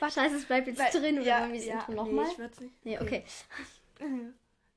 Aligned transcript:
Warte. 0.00 0.14
Scheiße, 0.14 0.36
es 0.36 0.44
bleibt 0.46 0.66
jetzt 0.66 0.78
Weil- 0.78 0.90
drin. 1.00 1.18
Oder 1.18 1.26
ja, 1.26 1.40
wollen 1.40 1.52
wir 1.52 1.58
das 1.58 1.66
ja, 1.66 1.74
Intro 1.74 1.90
nee, 1.92 1.96
nochmal? 1.96 2.26
ich 2.30 2.38
würd's 2.38 2.60
nicht. 2.60 2.84
Nee, 2.84 2.98
okay. 3.00 3.24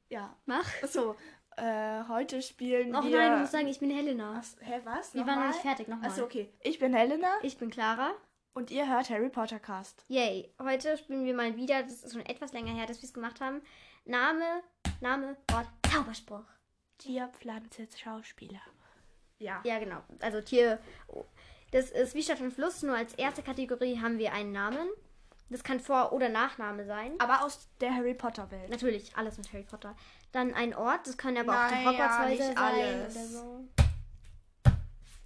Ja. 0.10 0.36
Mach. 0.46 0.70
So, 0.88 1.16
äh, 1.58 2.04
heute 2.08 2.42
spielen 2.42 2.96
Och 2.96 3.04
wir... 3.04 3.18
nein, 3.18 3.32
du 3.34 3.38
musst 3.40 3.52
sagen, 3.52 3.68
ich 3.68 3.80
bin 3.80 3.90
Helena. 3.90 4.36
Was? 4.38 4.56
Hä, 4.62 4.80
was? 4.84 5.14
Wir 5.14 5.26
waren 5.28 5.40
noch 5.40 5.48
nicht 5.48 5.62
fertig, 5.62 5.88
nochmal. 5.88 6.10
Achso, 6.10 6.24
okay. 6.24 6.54
Ich 6.62 6.80
bin 6.80 6.94
Helena 6.94 7.28
Ich 7.42 7.58
bin 7.58 7.70
Clara. 7.70 8.14
und 8.54 8.72
ihr 8.72 8.88
hört 8.88 9.10
Harry 9.10 9.30
Potter 9.30 9.60
Cast. 9.60 10.06
Yay. 10.08 10.54
Heute 10.62 10.98
spielen 10.98 11.26
wir 11.26 11.34
mal 11.34 11.56
wieder, 11.58 11.84
das 11.84 12.04
ist 12.04 12.14
schon 12.14 12.26
etwas 12.26 12.54
länger 12.54 12.74
her, 12.74 12.86
dass 12.86 13.02
wir 13.02 13.08
es 13.08 13.14
gemacht 13.14 13.42
haben. 13.42 13.62
Name, 14.06 14.64
Name, 15.02 15.36
Ort, 15.54 15.68
Zauberspruch. 15.92 16.46
Tier, 16.98 17.28
Pflanze, 17.28 17.88
Schauspieler. 17.96 18.62
Ja. 19.40 19.62
Ja, 19.64 19.78
genau. 19.80 20.02
Also 20.22 20.42
Tier. 20.42 20.80
Das 21.72 21.90
ist 21.92 22.16
wie 22.16 22.24
Stadt 22.24 22.40
und 22.42 22.52
Fluss, 22.52 22.82
nur 22.84 22.96
als 22.96 23.14
erste 23.16 23.44
Kategorie 23.44 24.00
haben 24.02 24.18
wir 24.20 24.32
einen 24.34 24.52
Namen. 24.52 24.88
Das 25.50 25.64
kann 25.64 25.80
Vor- 25.80 26.12
oder 26.14 26.30
Nachname 26.30 26.86
sein. 26.86 27.14
Aber 27.20 27.44
aus 27.44 27.68
der 27.80 27.94
Harry 27.96 28.14
Potter 28.14 28.50
Welt. 28.52 28.70
Natürlich, 28.70 29.16
alles 29.16 29.38
mit 29.38 29.52
Harry 29.54 29.64
Potter. 29.64 29.96
Dann 30.34 30.54
ein 30.54 30.76
Ort, 30.76 31.08
das 31.08 31.18
können 31.18 31.38
aber 31.38 31.66
auch 31.66 31.70
die 31.70 31.86
Hogwarts-Häuser 31.88 32.30
nicht 32.30 32.44
sein 32.44 32.58
alles. 32.58 33.16
oder 33.16 33.26
so. 33.26 33.64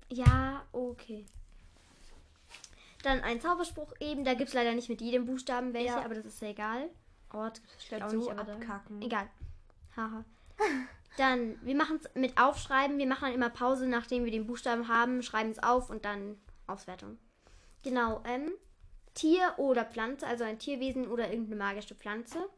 Ja, 0.10 0.64
okay. 0.72 1.26
Dann 3.04 3.22
ein 3.22 3.42
Zauberspruch 3.42 3.94
eben, 4.00 4.24
da 4.24 4.34
gibt 4.36 4.50
es 4.50 4.54
leider 4.54 4.74
nicht 4.76 4.90
mit 4.90 5.02
jedem 5.02 5.26
Buchstaben 5.26 5.74
welche, 5.74 5.88
Ja. 5.88 6.06
aber 6.06 6.14
das 6.16 6.26
ist 6.26 6.42
ja 6.42 6.50
egal. 6.50 6.90
Ort 7.34 7.62
steht 7.80 7.92
werd 7.94 8.04
auch 8.04 8.10
so 8.10 8.18
nicht, 8.18 8.30
aber 8.32 8.44
da, 8.44 8.54
abkacken. 8.54 9.02
egal. 9.02 9.28
Haha. 9.96 10.24
Dann, 11.18 11.60
wir 11.62 11.76
machen 11.76 12.00
es 12.02 12.10
mit 12.16 12.38
Aufschreiben. 12.40 12.98
Wir 12.98 13.08
machen 13.08 13.26
dann 13.26 13.34
immer 13.34 13.50
Pause, 13.50 13.88
nachdem 13.88 14.26
wir 14.26 14.32
den 14.32 14.48
Buchstaben 14.48 14.88
haben, 14.88 15.22
schreiben 15.24 15.52
es 15.52 15.62
auf 15.62 15.90
und 15.90 16.06
dann 16.06 16.38
Auswertung. 16.68 17.18
Genau, 17.84 18.22
ähm, 18.26 18.52
Tier 19.14 19.54
oder 19.58 19.86
Pflanze, 19.86 20.26
also 20.26 20.44
ein 20.44 20.60
Tierwesen 20.60 21.08
oder 21.08 21.30
irgendeine 21.30 21.58
magische 21.58 21.96
Pflanze. 21.96 22.50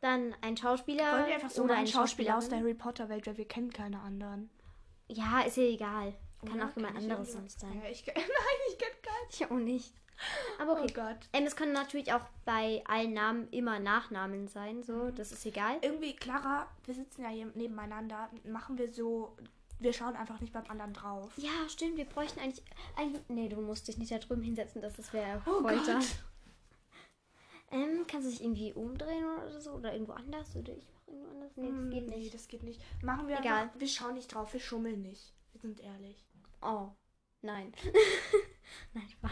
Dann 0.00 0.34
ein 0.40 0.56
Schauspieler 0.56 1.12
Wollen 1.12 1.26
wir 1.26 1.34
einfach 1.34 1.50
so 1.50 1.62
oder 1.62 1.74
machen, 1.74 1.80
eine 1.80 1.88
Schauspieler 1.88 2.38
aus 2.38 2.48
der. 2.48 2.58
Harry 2.58 2.74
Potter 2.74 3.08
Welt, 3.08 3.26
weil 3.26 3.36
wir 3.36 3.46
kennen 3.46 3.72
keine 3.72 4.00
anderen. 4.00 4.50
Ja, 5.08 5.42
ist 5.42 5.56
ja 5.56 5.64
egal. 5.64 6.14
Kann 6.40 6.56
Oder? 6.56 6.68
auch 6.68 6.76
jemand 6.76 6.96
anderes 6.96 7.32
sonst 7.32 7.60
sein. 7.60 7.80
Ja, 7.82 7.88
ich 7.88 8.04
nein, 8.14 8.24
ich 8.70 8.78
kenne 8.78 8.94
keinen. 9.02 9.28
Ich 9.30 9.46
auch 9.46 9.64
nicht. 9.64 9.94
Aber 10.60 10.72
Oh 10.72 10.82
okay. 10.82 10.92
Gott. 10.92 11.28
Ähm, 11.32 11.44
es 11.44 11.56
können 11.56 11.72
natürlich 11.72 12.12
auch 12.12 12.22
bei 12.44 12.82
allen 12.86 13.12
Namen 13.12 13.48
immer 13.50 13.78
Nachnamen 13.78 14.48
sein, 14.48 14.82
so, 14.82 14.92
Mhm. 14.94 15.14
das 15.16 15.32
ist 15.32 15.44
egal. 15.46 15.78
Irgendwie, 15.82 16.14
Clara, 16.16 16.68
wir 16.84 16.94
sitzen 16.94 17.22
ja 17.22 17.28
hier 17.28 17.46
nebeneinander. 17.54 18.30
Machen 18.44 18.78
wir 18.78 18.92
so. 18.92 19.36
Wir 19.78 19.92
schauen 19.92 20.14
einfach 20.14 20.40
nicht 20.40 20.52
beim 20.52 20.64
anderen 20.70 20.92
drauf. 20.92 21.32
Ja, 21.36 21.50
stimmt, 21.68 21.96
wir 21.96 22.04
bräuchten 22.04 22.38
eigentlich. 22.40 22.62
eigentlich 22.96 23.22
nee, 23.28 23.48
du 23.48 23.60
musst 23.60 23.88
dich 23.88 23.98
nicht 23.98 24.12
da 24.12 24.18
drüben 24.18 24.42
hinsetzen, 24.42 24.80
das, 24.80 24.94
das 24.94 25.12
wäre 25.12 25.42
Oh 25.44 25.60
Folter. 25.62 25.94
Gott. 25.94 26.06
Ähm, 27.72 28.04
kannst 28.06 28.26
du 28.26 28.30
dich 28.30 28.42
irgendwie 28.42 28.72
umdrehen 28.74 29.24
oder 29.24 29.60
so? 29.60 29.72
Oder 29.72 29.92
irgendwo 29.94 30.12
anders? 30.12 30.54
Oder 30.54 30.72
ich 30.74 30.86
mache 30.88 31.02
irgendwo 31.08 31.30
anders? 31.30 31.52
Nee, 31.56 31.70
das 31.72 31.90
geht 31.90 32.08
Nee, 32.08 32.16
nicht. 32.18 32.34
das 32.34 32.48
geht 32.48 32.62
nicht. 32.62 32.80
Machen 33.02 33.26
wir 33.28 33.38
Egal. 33.40 33.62
einfach. 33.62 33.80
Wir 33.80 33.88
schauen 33.88 34.14
nicht 34.14 34.32
drauf, 34.32 34.52
wir 34.52 34.60
schummeln 34.60 35.00
nicht. 35.02 35.32
Wir 35.52 35.60
sind 35.62 35.80
ehrlich. 35.80 36.22
Oh, 36.60 36.90
nein. 37.40 37.72
nein, 38.94 39.08
Spaß. 39.08 39.30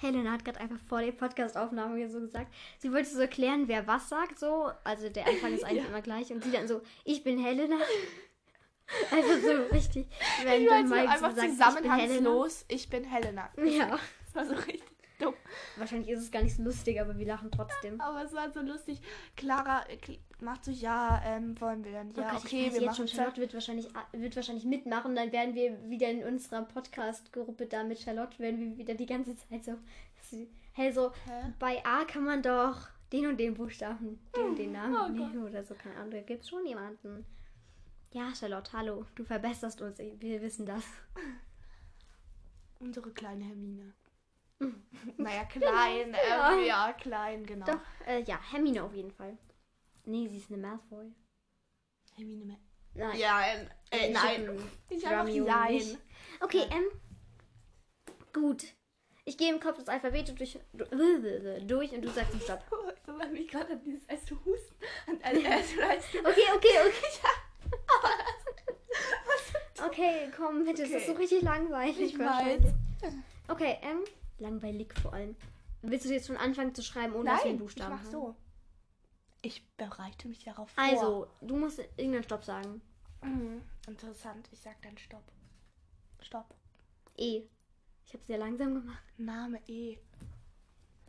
Helena 0.00 0.32
hat 0.32 0.44
gerade 0.44 0.60
einfach 0.60 0.78
vor 0.88 1.00
der 1.00 1.12
Podcast-Aufnahme 1.12 2.08
so 2.08 2.20
gesagt, 2.20 2.54
sie 2.78 2.92
wollte 2.92 3.08
so 3.08 3.20
erklären, 3.20 3.66
wer 3.66 3.86
was 3.86 4.08
sagt, 4.08 4.38
so. 4.38 4.70
Also 4.84 5.08
der 5.08 5.26
Anfang 5.26 5.52
ist 5.52 5.64
eigentlich 5.64 5.88
immer 5.88 6.02
gleich. 6.02 6.32
Und 6.32 6.44
sie 6.44 6.52
dann 6.52 6.68
so, 6.68 6.82
ich 7.04 7.22
bin 7.22 7.38
Helena. 7.38 7.76
Also 9.10 9.46
so 9.46 9.62
richtig. 9.64 10.06
Wenn 10.42 10.62
Ich 10.62 10.68
dann 10.68 10.88
Mike 10.88 11.10
einfach 11.10 11.32
so 11.32 11.36
sagt, 11.36 11.36
ich 11.36 11.42
bin 11.42 11.58
zusammenhangslos. 11.58 12.64
Ich 12.68 12.88
bin 12.88 13.04
Helena. 13.04 13.50
Ja. 13.62 13.98
Das 14.24 14.34
war 14.34 14.46
so 14.46 14.54
richtig 14.54 14.82
dumm. 15.18 15.34
Wahrscheinlich 15.76 16.08
ist 16.08 16.22
es 16.22 16.30
gar 16.30 16.42
nicht 16.42 16.56
so 16.56 16.62
lustig, 16.62 17.00
aber 17.00 17.18
wir 17.18 17.26
lachen 17.26 17.50
trotzdem. 17.50 18.00
Aber 18.00 18.24
es 18.24 18.32
war 18.32 18.50
so 18.50 18.60
lustig. 18.60 19.00
Clara 19.36 19.84
äh, 19.88 19.98
macht 20.42 20.64
so, 20.64 20.70
ja, 20.70 21.20
ähm, 21.24 21.60
wollen 21.60 21.84
wir 21.84 21.92
dann. 21.92 22.12
Ja, 22.14 22.28
oh 22.28 22.34
Gott, 22.34 22.44
okay, 22.44 22.72
wir 22.72 22.80
jetzt 22.80 22.86
machen 22.86 22.96
schon, 22.96 23.08
Charlotte 23.08 23.40
wird 23.40 23.54
wahrscheinlich, 23.54 23.88
wird 24.12 24.36
wahrscheinlich 24.36 24.64
mitmachen. 24.64 25.14
Dann 25.14 25.32
werden 25.32 25.54
wir 25.54 25.90
wieder 25.90 26.08
in 26.08 26.24
unserer 26.24 26.62
Podcast-Gruppe 26.62 27.66
da 27.66 27.84
mit 27.84 28.00
Charlotte, 28.00 28.38
werden 28.38 28.60
wir 28.60 28.76
wieder 28.76 28.94
die 28.94 29.06
ganze 29.06 29.36
Zeit 29.36 29.64
so, 29.64 29.72
hey, 30.72 30.92
so, 30.92 31.12
Hä? 31.26 31.52
bei 31.58 31.84
A 31.84 32.04
kann 32.04 32.24
man 32.24 32.42
doch 32.42 32.88
den 33.12 33.26
und 33.26 33.38
den 33.38 33.54
Buchstaben, 33.54 34.20
den 34.36 34.44
und 34.44 34.58
den 34.58 34.72
Namen 34.72 34.96
Oh 34.96 35.08
nehmen 35.08 35.44
oder 35.44 35.64
so, 35.64 35.74
keine 35.74 35.96
Ahnung, 35.96 36.10
da 36.10 36.20
gibt 36.20 36.42
es 36.42 36.48
schon 36.48 36.66
jemanden. 36.66 37.24
Ja, 38.12 38.34
Charlotte, 38.34 38.72
hallo, 38.72 39.04
du 39.14 39.24
verbesserst 39.24 39.80
uns, 39.82 39.98
wir 39.98 40.40
wissen 40.40 40.66
das. 40.66 40.84
Unsere 42.80 43.10
kleine 43.10 43.44
Hermine. 43.44 43.92
naja, 45.16 45.44
klein. 45.44 46.14
Ja. 46.28 46.52
Ähm, 46.52 46.66
ja, 46.66 46.92
klein, 46.92 47.46
genau. 47.46 47.66
Doch, 47.66 47.80
äh, 48.06 48.22
ja, 48.22 48.38
Hermine 48.50 48.82
auf 48.82 48.94
jeden 48.94 49.10
Fall. 49.12 49.36
Nee, 50.08 50.26
sie 50.28 50.38
ist 50.38 50.50
eine 50.50 50.58
Malfoy. 50.58 51.12
Hermine. 52.16 52.44
Me- 52.46 52.58
Nein. 52.94 53.18
Ja, 53.18 53.42
ähm, 53.46 53.68
äh, 53.90 54.10
nein. 54.10 54.58
Ich 54.88 55.06
einfach 55.06 55.20
Romeo 55.26 55.44
Nein. 55.44 55.74
nicht. 55.74 55.98
Okay, 56.40 56.62
ähm. 56.70 56.84
Gut. 58.32 58.64
Ich 59.24 59.36
gehe 59.36 59.52
im 59.52 59.60
Kopf 59.60 59.76
das 59.78 59.88
Alphabet 59.88 60.28
durch, 60.38 60.58
durch 60.72 61.92
und 61.92 62.02
du 62.02 62.08
sagst 62.10 62.32
einen 62.32 62.40
Stopp. 62.40 62.64
Ich 63.02 63.08
erinnere 63.08 63.28
mich 63.32 63.48
gerade 63.48 63.72
an 63.72 63.82
dieses, 63.84 64.08
als 64.08 64.24
du 64.26 64.36
husten. 64.44 64.74
Als, 65.22 65.38
als 65.44 66.12
du, 66.12 66.18
Okay, 66.20 66.42
okay, 66.54 66.76
okay. 66.86 67.28
Okay, 69.86 70.28
komm, 70.36 70.64
bitte, 70.64 70.82
es 70.82 70.90
ist 70.90 71.06
so 71.06 71.12
Okay. 71.12 71.22
richtig 71.22 71.42
langweilig. 71.42 71.98
ich 72.00 72.18
weiß. 72.18 72.26
wahrscheinlich. 72.26 72.72
Okay, 73.48 73.78
ähm, 73.82 74.04
langweilig 74.38 74.92
vor 75.00 75.12
allem. 75.12 75.36
Willst 75.82 76.04
du 76.06 76.10
jetzt 76.12 76.26
schon 76.26 76.36
anfangen 76.36 76.74
zu 76.74 76.82
schreiben, 76.82 77.14
ohne 77.14 77.30
dass 77.30 77.44
wir 77.44 77.50
einen 77.50 77.50
Nein, 77.50 77.54
ich 77.54 77.60
Buchstaben 77.60 77.94
mach 77.94 78.02
haben? 78.02 78.10
so. 78.10 78.36
Ich 79.42 79.64
bereite 79.76 80.28
mich 80.28 80.44
darauf 80.44 80.70
vor. 80.70 80.82
Also, 80.82 81.28
du 81.40 81.56
musst 81.56 81.78
irgendeinen 81.78 82.24
Stopp 82.24 82.44
sagen. 82.44 82.80
Mhm. 83.22 83.62
Interessant. 83.86 84.48
Ich 84.52 84.60
sag 84.60 84.80
dann 84.82 84.98
Stopp. 84.98 85.24
Stopp. 86.20 86.54
E. 87.16 87.42
Ich 88.04 88.12
habe 88.14 88.24
sehr 88.26 88.38
langsam 88.38 88.74
gemacht. 88.74 89.02
Name 89.16 89.60
E. 89.66 89.98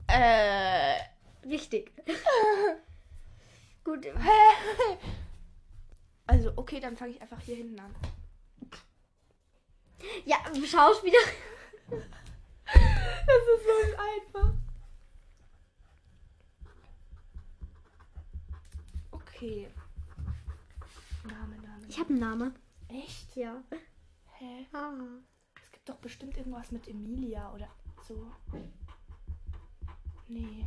Äh. 0.08 1.00
Richtig. 1.46 1.92
Gut. 3.84 4.06
Also, 6.28 6.54
okay, 6.58 6.80
dann 6.80 6.96
fange 6.96 7.14
ich 7.14 7.22
einfach 7.24 7.42
hier 7.42 7.56
hinten 7.56 7.80
an. 7.80 7.96
Ja, 10.26 10.38
Schauspieler. 10.64 11.18
Das 12.70 13.44
ist 13.56 13.66
so 13.66 13.98
einfach. 13.98 14.59
Okay. 19.40 19.70
Name, 21.24 21.56
Name. 21.62 21.88
Ich 21.88 21.98
habe 21.98 22.10
einen 22.10 22.20
Namen. 22.20 22.54
Echt? 22.90 23.38
Ja. 23.38 23.64
Hä? 24.34 24.66
Ah. 24.74 24.92
Es 25.64 25.72
gibt 25.72 25.88
doch 25.88 25.96
bestimmt 25.96 26.36
irgendwas 26.36 26.74
mit 26.74 26.90
Emilia 26.90 27.54
oder 27.54 27.70
so. 28.06 28.30
Nee. 30.28 30.66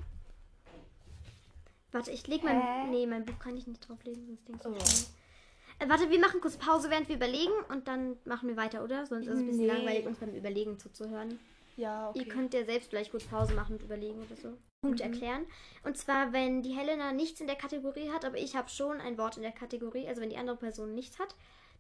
Warte, 1.90 2.12
ich 2.12 2.26
leg 2.26 2.42
mein. 2.44 2.62
Hä? 2.62 2.88
Nee, 2.88 3.06
mein 3.06 3.26
Buch 3.26 3.38
kann 3.38 3.58
ich 3.58 3.66
nicht 3.66 3.86
drauflegen, 3.86 4.24
sonst 4.26 4.48
denkst 4.48 4.62
du 4.62 4.70
Oh. 4.70 5.84
Äh, 5.84 5.88
warte, 5.90 6.08
wir 6.08 6.18
machen 6.18 6.40
kurz 6.40 6.56
Pause, 6.56 6.88
während 6.88 7.10
wir 7.10 7.16
überlegen 7.16 7.52
und 7.68 7.88
dann 7.88 8.16
machen 8.24 8.48
wir 8.48 8.56
weiter, 8.56 8.82
oder? 8.82 9.04
Sonst 9.04 9.26
ist 9.26 9.34
es 9.34 9.40
ein 9.40 9.46
bisschen 9.48 9.66
Nee. 9.66 9.66
langweilig, 9.66 10.06
uns 10.06 10.18
beim 10.18 10.34
Überlegen 10.34 10.78
zuzuhören. 10.78 11.38
Ja, 11.76 12.10
okay. 12.10 12.18
Ihr 12.20 12.28
könnt 12.28 12.54
ja 12.54 12.64
selbst 12.64 12.90
gleich 12.90 13.10
kurz 13.10 13.24
Pause 13.24 13.54
machen 13.54 13.76
und 13.76 13.82
überlegen 13.82 14.20
oder 14.22 14.36
so. 14.36 14.56
Punkt 14.84 14.98
Mhm. 15.00 15.12
erklären. 15.12 15.46
Und 15.84 15.96
zwar, 15.96 16.32
wenn 16.32 16.62
die 16.62 16.72
Helena 16.76 17.12
nichts 17.12 17.40
in 17.40 17.46
der 17.46 17.56
Kategorie 17.56 18.10
hat, 18.10 18.24
aber 18.24 18.36
ich 18.38 18.56
habe 18.56 18.68
schon 18.68 19.00
ein 19.00 19.16
Wort 19.18 19.36
in 19.36 19.42
der 19.42 19.52
Kategorie, 19.52 20.08
also 20.08 20.20
wenn 20.20 20.30
die 20.30 20.36
andere 20.36 20.56
Person 20.56 20.94
nichts 20.94 21.18
hat, 21.18 21.34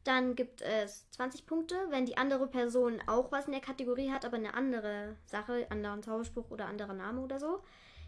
dann 0.04 0.34
gibt 0.34 0.62
es 0.62 1.08
20 1.10 1.46
Punkte. 1.46 1.76
Wenn 1.90 2.06
die 2.06 2.16
andere 2.16 2.46
Person 2.46 3.00
auch 3.06 3.30
was 3.32 3.46
in 3.46 3.52
der 3.52 3.60
Kategorie 3.60 4.10
hat, 4.10 4.24
aber 4.24 4.36
eine 4.36 4.54
andere 4.54 5.16
Sache, 5.26 5.66
anderen 5.70 6.02
Zauberspruch 6.02 6.50
oder 6.50 6.66
anderer 6.66 6.94
Name 6.94 7.20
oder 7.20 7.38
so, 7.38 7.62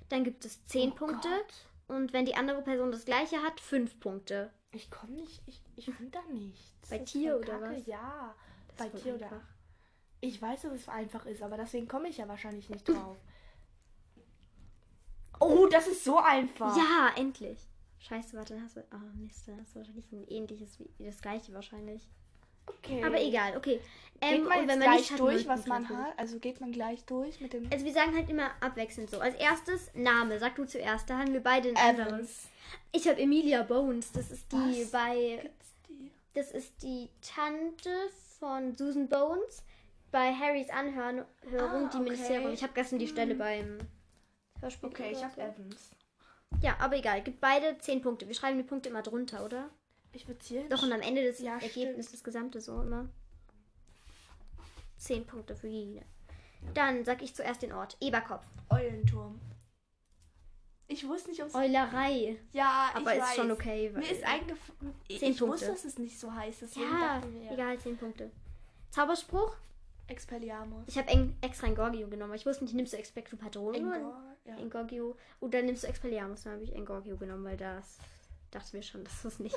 dann 0.09 0.25
gibt 0.25 0.45
es 0.45 0.65
10 0.67 0.93
Oh 0.93 0.95
Punkte. 0.95 1.29
Gott. 1.29 1.97
Und 1.97 2.13
wenn 2.13 2.25
die 2.25 2.35
andere 2.35 2.63
Person 2.63 2.91
das 2.93 3.05
gleiche 3.05 3.43
hat, 3.43 3.61
5 3.61 4.01
Punkte. 4.01 4.51
Ich 4.73 4.91
komme 4.91 5.13
nicht, 5.13 5.43
ich, 5.47 5.61
ich 5.77 5.85
finde 5.87 6.11
da 6.13 6.23
nichts. 6.33 6.89
Bei 6.91 6.99
Tier 6.99 7.37
oder 7.39 7.59
kacke. 7.59 7.77
was? 7.77 7.87
Ja, 7.87 8.35
Das 8.77 8.89
bei 8.91 8.99
Tier 8.99 9.15
oder. 9.17 9.27
einfach. 9.27 9.43
Ich 10.25 10.41
weiß, 10.41 10.63
dass 10.63 10.73
es 10.73 10.89
einfach 10.89 11.27
ist, 11.27 11.43
aber 11.43 11.59
deswegen 11.59 11.87
komme 11.87 12.09
ich 12.09 12.17
ja 12.17 12.27
wahrscheinlich 12.27 12.71
nicht 12.71 12.89
drauf. 12.89 13.19
Oh, 15.39 15.67
das 15.67 15.87
ist 15.87 16.03
so 16.03 16.19
einfach. 16.19 16.75
Ja, 16.77 17.11
endlich. 17.17 17.59
Scheiße, 17.99 18.37
warte, 18.37 18.55
dann 18.55 18.65
hast 18.65 18.77
du. 18.77 18.85
Oh, 18.93 19.17
Mist, 19.19 19.47
dann 19.47 19.61
hast 19.61 19.75
du 19.75 19.81
wahrscheinlich 19.81 20.11
ein 20.13 20.27
ähnliches 20.29 20.79
wie 20.79 21.05
das 21.05 21.21
gleiche 21.21 21.53
wahrscheinlich. 21.53 22.09
Okay. 22.67 23.05
Aber 23.05 23.21
egal, 23.21 23.55
okay. 23.59 23.81
Ähm, 24.23 24.37
Geht 24.37 24.49
man 24.49 24.61
und 24.61 24.69
wenn 24.69 24.79
man 24.79 24.89
gleich 24.89 25.01
nicht 25.01 25.13
hat, 25.13 25.21
durch, 25.21 25.47
was 25.47 25.67
man 25.67 25.89
hat? 25.91 26.19
Also 26.19 26.39
geht 26.39 26.61
man 26.63 26.73
gleich 26.73 27.05
durch 27.05 27.41
mit 27.43 27.53
dem 27.53 27.71
Also 27.71 27.85
wir 27.85 27.93
sagen 27.93 28.17
halt 28.17 28.31
immer 28.31 28.51
abwechselnd 28.61 29.11
so. 29.11 29.21
Als 29.21 29.35
erstes 29.35 29.91
Name, 29.95 30.39
sag 30.39 30.57
du 30.57 30.65
zuerst. 30.65 31.11
Da 31.11 31.19
haben 31.19 31.35
wir 31.35 31.43
beide 31.43 31.69
ein 31.69 31.77
anderes. 31.77 32.13
Evans. 32.13 32.49
Ich 32.93 33.09
habe 33.09 33.21
Emilia 33.21 33.63
Bones. 33.63 34.13
Das 34.13 34.31
ist 34.31 34.51
die 34.53 34.85
Was? 34.85 34.91
bei. 34.91 35.51
Die? 35.91 36.11
Das 36.33 36.51
ist 36.53 36.83
die 36.83 37.11
Tante 37.21 37.91
von 38.39 38.75
Susan 38.75 39.09
Bones 39.09 39.63
bei 40.15 40.33
Harrys 40.33 40.71
Anhörung 40.71 41.25
Ah, 41.59 41.91
die 41.93 41.97
okay. 41.97 41.99
Ministerium. 41.99 42.53
Ich 42.53 42.63
habe 42.63 42.73
gestern 42.73 43.01
die 43.01 43.09
Stelle 43.09 43.35
beim 43.35 43.79
Hörspiel. 44.61 44.89
Okay, 44.89 45.11
ich 45.11 45.19
gehört. 45.19 45.37
hab 45.37 45.57
Evans. 45.59 45.91
Ja, 46.63 46.77
aber 46.79 46.97
egal. 46.97 47.21
Gibt 47.23 47.41
beide 47.41 47.77
10 47.79 48.01
Punkte. 48.01 48.29
Wir 48.29 48.35
schreiben 48.37 48.57
die 48.57 48.63
Punkte 48.63 48.91
immer 48.91 49.03
drunter, 49.03 49.45
oder? 49.45 49.71
Ich 50.13 50.29
würde 50.29 50.39
hier. 50.45 50.69
Doch, 50.69 50.85
und 50.85 50.93
am 50.93 51.01
Ende 51.01 51.25
des 51.25 51.41
Ja, 51.41 51.59
Ergebnisses, 51.59 52.13
das 52.13 52.23
Gesamte 52.23 52.61
so 52.61 52.81
immer. 52.81 53.09
10 54.99 55.27
Punkte 55.27 55.57
für 55.57 55.67
jede. 55.67 56.03
Dann 56.75 57.05
sag 57.05 57.21
ich 57.21 57.35
zuerst 57.35 57.63
den 57.63 57.73
Ort. 57.73 57.97
Eberkopf. 58.01 58.47
Eulenturm. 58.71 59.41
Ich 60.87 61.09
wusste 61.09 61.31
nicht, 61.31 61.43
ob 61.43 61.49
es. 61.49 61.55
Eulerei. 61.57 62.39
Ja, 62.53 62.93
Aber 62.95 63.15
ich 63.15 63.19
ist 63.19 63.27
weiß. 63.31 63.35
schon 63.35 63.51
okay. 63.51 63.91
Mir 63.91 64.09
ist 64.09 64.23
eingefallen. 64.23 64.95
Ich, 65.09 65.21
ich 65.21 65.41
wusste, 65.41 65.45
Punkte. 65.47 65.67
dass 65.67 65.85
es 65.85 65.99
nicht 65.99 66.21
so 66.21 66.33
heißt. 66.33 66.63
Deswegen 66.63 66.87
Ja, 66.93 67.21
egal, 67.51 67.81
10 67.81 67.97
Punkte. 67.97 68.31
Zauberspruch. 68.91 69.57
Expelliarmus. 70.07 70.85
Ich 70.87 70.99
habe 70.99 71.09
extra 71.41 71.67
Engorgio 71.67 72.09
genommen. 72.09 72.35
Ich 72.35 72.45
wusste 72.47 72.65
nicht, 72.65 72.75
nimmst 72.75 72.93
du 72.93 72.97
Expecto 72.99 73.37
Patronum? 73.37 73.75
Engor. 73.93 74.23
Ja. 74.45 74.57
Engorgio. 74.57 75.17
Oder 75.41 75.63
nimmst 75.63 75.85
du 75.85 75.87
Expelliarmus? 75.89 76.43
Dann 76.43 76.55
habe 76.55 76.63
ich 76.65 76.75
Engorgio 76.75 77.17
genommen, 77.17 77.45
weil 77.45 77.57
das 77.57 77.99
dachte 78.51 78.77
mir 78.77 78.83
schon, 78.83 79.03
dass 79.05 79.23
du 79.23 79.29
es 79.29 79.39
nicht. 79.39 79.57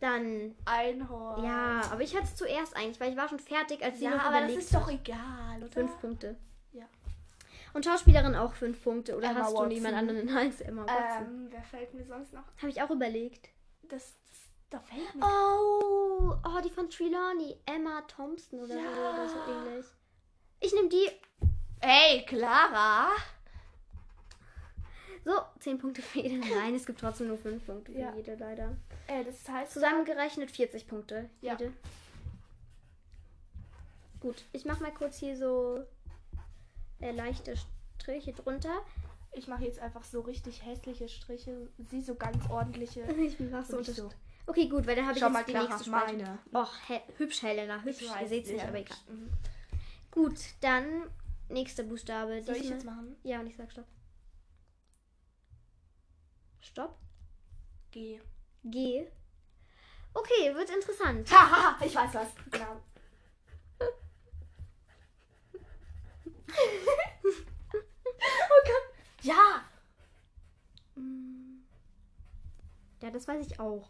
Dann, 0.00 0.56
Einhorn. 0.64 1.44
ja, 1.44 1.82
aber 1.92 2.00
ich 2.02 2.14
hatte 2.14 2.24
es 2.24 2.34
zuerst 2.34 2.76
eigentlich, 2.76 2.98
weil 2.98 3.12
ich 3.12 3.16
war 3.16 3.28
schon 3.28 3.38
fertig, 3.38 3.84
als 3.84 3.98
sie 3.98 4.04
Ja, 4.06 4.10
noch 4.16 4.22
aber 4.24 4.32
das 4.40 4.44
überlegt 4.50 4.62
ist 4.64 4.74
doch 4.74 4.90
egal, 4.90 5.58
oder? 5.58 5.68
Fünf 5.72 6.00
Punkte. 6.00 6.36
Ja. 6.72 6.86
Und 7.72 7.84
Schauspielerin 7.84 8.34
auch 8.34 8.52
fünf 8.54 8.82
Punkte. 8.82 9.16
Oder 9.16 9.30
Emma 9.30 9.40
hast 9.40 9.52
du 9.52 9.56
Watson. 9.58 9.68
niemand 9.68 9.94
anderen 9.94 10.28
als 10.36 10.60
Emma 10.60 10.82
Watson? 10.82 11.26
Ähm, 11.26 11.46
wer 11.50 11.62
fällt 11.62 11.94
mir 11.94 12.04
sonst 12.04 12.32
noch? 12.32 12.42
Habe 12.58 12.68
ich 12.70 12.82
auch 12.82 12.90
überlegt. 12.90 13.50
Das, 13.88 14.00
das 14.02 14.14
da 14.72 14.80
fällt 14.80 15.14
mir. 15.14 15.24
Oh, 15.24 16.34
oh, 16.44 16.60
die 16.64 16.70
von 16.70 16.88
Trelawney. 16.88 17.56
Emma 17.66 18.00
Thompson 18.02 18.60
oder, 18.60 18.74
Ja. 18.76 18.94
so, 18.94 19.00
oder 19.00 19.28
so 19.28 19.52
ähnlich. 19.52 19.86
Ich 20.60 20.72
nehme 20.72 20.88
die. 20.88 21.08
Hey, 21.80 22.24
Clara! 22.24 23.08
So, 25.24 25.32
zehn 25.60 25.78
Punkte 25.78 26.02
für 26.02 26.20
jede. 26.20 26.36
Nein, 26.54 26.74
es 26.74 26.84
gibt 26.86 27.00
trotzdem 27.00 27.28
nur 27.28 27.38
fünf 27.38 27.64
Punkte 27.66 27.92
für 27.92 27.98
Ja. 27.98 28.14
jede, 28.14 28.34
leider. 28.34 28.76
Äh, 29.06 29.24
das 29.24 29.48
heißt. 29.48 29.72
Zusammengerechnet 29.72 30.50
40 30.50 30.86
Punkte. 30.88 31.28
Ja. 31.40 31.52
Jede. 31.52 31.72
Gut, 34.20 34.44
ich 34.52 34.64
mache 34.64 34.82
mal 34.82 34.92
kurz 34.94 35.18
hier 35.18 35.36
so 35.36 35.84
äh, 37.00 37.10
leichte 37.12 37.54
Striche 38.00 38.32
drunter. 38.32 38.80
Ich 39.32 39.48
mache 39.48 39.64
jetzt 39.64 39.78
einfach 39.80 40.04
so 40.04 40.20
richtig 40.20 40.64
hässliche 40.64 41.08
Striche. 41.08 41.68
Sie 41.90 42.00
so 42.00 42.14
ganz 42.14 42.48
ordentliche. 42.50 43.02
Ich 43.18 43.38
mach 43.40 43.64
so 43.64 43.82
so. 43.82 44.10
Okay, 44.46 44.68
gut, 44.68 44.86
weil 44.86 44.96
dann 44.96 45.06
habe 45.06 45.14
ich 45.14 45.20
Schau 45.20 45.26
jetzt 45.26 45.34
mal, 45.34 45.44
die 45.44 45.54
nächste 45.54 45.84
Spalte. 45.84 46.16
meine. 46.16 46.38
Och, 46.52 46.72
he 46.88 47.00
hübsch, 47.16 47.42
Helena, 47.42 47.82
hübsch. 47.82 48.02
Ihr 48.02 48.28
seht 48.28 48.44
es 48.44 48.52
nicht, 48.52 48.64
aber 48.64 48.78
egal. 48.78 48.96
Mhm. 49.08 49.30
Gut, 50.10 50.38
dann 50.60 51.10
nächster 51.48 51.84
Buchstabe. 51.84 52.42
Soll 52.42 52.56
ich 52.56 52.68
jetzt 52.70 52.84
machen? 52.84 53.16
Ja, 53.22 53.40
und 53.40 53.46
ich 53.46 53.56
sag 53.56 53.70
Stopp. 53.70 53.86
Stopp. 56.60 56.98
G. 57.90 58.20
G. 58.64 59.06
Okay, 60.14 60.54
wird 60.54 60.70
interessant. 60.70 61.30
Haha, 61.30 61.82
ich 61.84 61.94
weiß 61.94 62.14
was. 62.14 62.28
Genau. 62.50 62.82
oh 68.18 68.62
Gott. 68.64 68.86
Ja. 69.22 69.64
Ja, 73.00 73.10
das 73.10 73.26
weiß 73.26 73.46
ich 73.46 73.58
auch. 73.58 73.88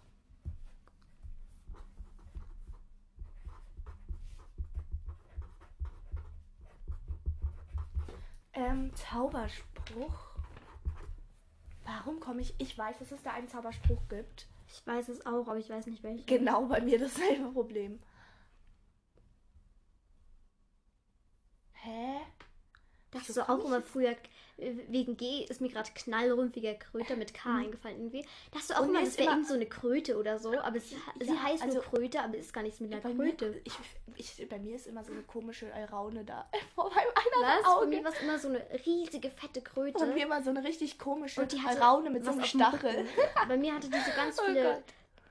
Ähm, 8.55 8.95
Zauberspruch. 8.95 10.33
Warum 11.85 12.21
komme 12.21 12.43
ich? 12.43 12.55
Ich 12.59 12.77
weiß, 12.77 12.99
dass 12.99 13.13
es 13.13 13.23
da 13.23 13.33
einen 13.33 13.49
Zauberspruch 13.49 14.01
gibt. 14.09 14.47
Ich 14.69 14.87
weiß 14.87 15.09
es 15.09 15.27
auch, 15.27 15.49
aber 15.49 15.59
ich 15.59 15.69
weiß 15.69 15.87
nicht 15.87 16.03
welchen. 16.03 16.27
Genau 16.27 16.67
bei 16.67 16.81
mir 16.81 16.99
dasselbe 16.99 17.51
Problem. 17.53 18.01
Hä? 21.73 22.21
Das 23.13 23.29
ist 23.29 23.39
komm 23.47 23.61
auch 23.61 23.65
immer 23.67 23.83
früher, 23.83 24.17
äh, 24.59 24.73
wegen 24.89 25.17
G 25.17 25.45
ist 25.45 25.61
mir 25.61 25.69
gerade 25.69 25.91
knallrümpfiger 25.95 26.75
Kröte 26.75 27.15
mit 27.17 27.35
K 27.35 27.57
eingefallen 27.57 27.99
irgendwie. 27.99 28.25
Das 28.53 28.63
ist 28.65 28.75
auch 28.77 28.81
Mhm. 28.83 28.89
Und 28.89 28.95
immer, 28.97 29.05
das 29.05 29.19
wäre 29.19 29.31
irgend 29.31 29.47
so 29.47 29.55
eine 29.55 29.67
Kröte 29.67 30.17
oder 30.19 30.39
so, 30.39 30.59
aber 30.61 30.77
es, 30.77 30.91
sie 30.91 30.97
Ja, 31.23 31.43
heißt 31.43 31.63
also- 31.63 31.75
nur 31.79 31.85
Kröte, 31.85 32.21
aber 32.21 32.37
ist 32.39 32.53
gar 32.53 32.63
nichts 32.63 32.81
mit 32.81 32.93
einer 32.93 33.03
Bei 33.03 33.13
mir, 33.13 33.29
Kröte. 33.37 33.61
ich, 33.65 34.39
ich, 34.41 34.49
bei 34.49 34.59
mir 34.59 34.77
ist 34.77 34.87
immer 34.87 35.05
so 35.05 35.13
eine 35.13 35.23
komische 35.23 35.73
Alraune 35.75 36.25
da 36.25 36.49
vor 36.75 36.89
meinem 36.91 37.09
einen 37.09 37.43
Was? 37.43 37.63
Bei 37.63 37.69
Auge. 37.71 37.87
mir 37.87 38.05
war 38.05 38.13
es 38.13 38.21
immer 38.23 38.39
so 38.39 38.49
eine 38.49 38.63
riesige, 38.87 39.31
fette 39.31 39.61
Kröte. 39.63 39.99
Und 40.05 40.15
mir 40.15 40.25
immer 40.25 40.43
so 40.43 40.51
eine 40.51 40.65
richtig 40.65 40.99
komische 40.99 41.41
Und 41.43 41.53
die 41.53 41.61
hatte 41.61 41.81
Alraune 41.83 42.11
mit 42.11 42.25
so 42.25 42.31
einem 42.33 42.45
Stachel. 42.45 43.07
Bei 43.49 43.57
mir 43.57 43.75
hatte 43.75 43.89
die 43.91 43.99
so 43.99 44.11
ganz 44.17 44.39
Oh 44.41 44.45
viele 44.47 44.63
Gott. 44.63 44.83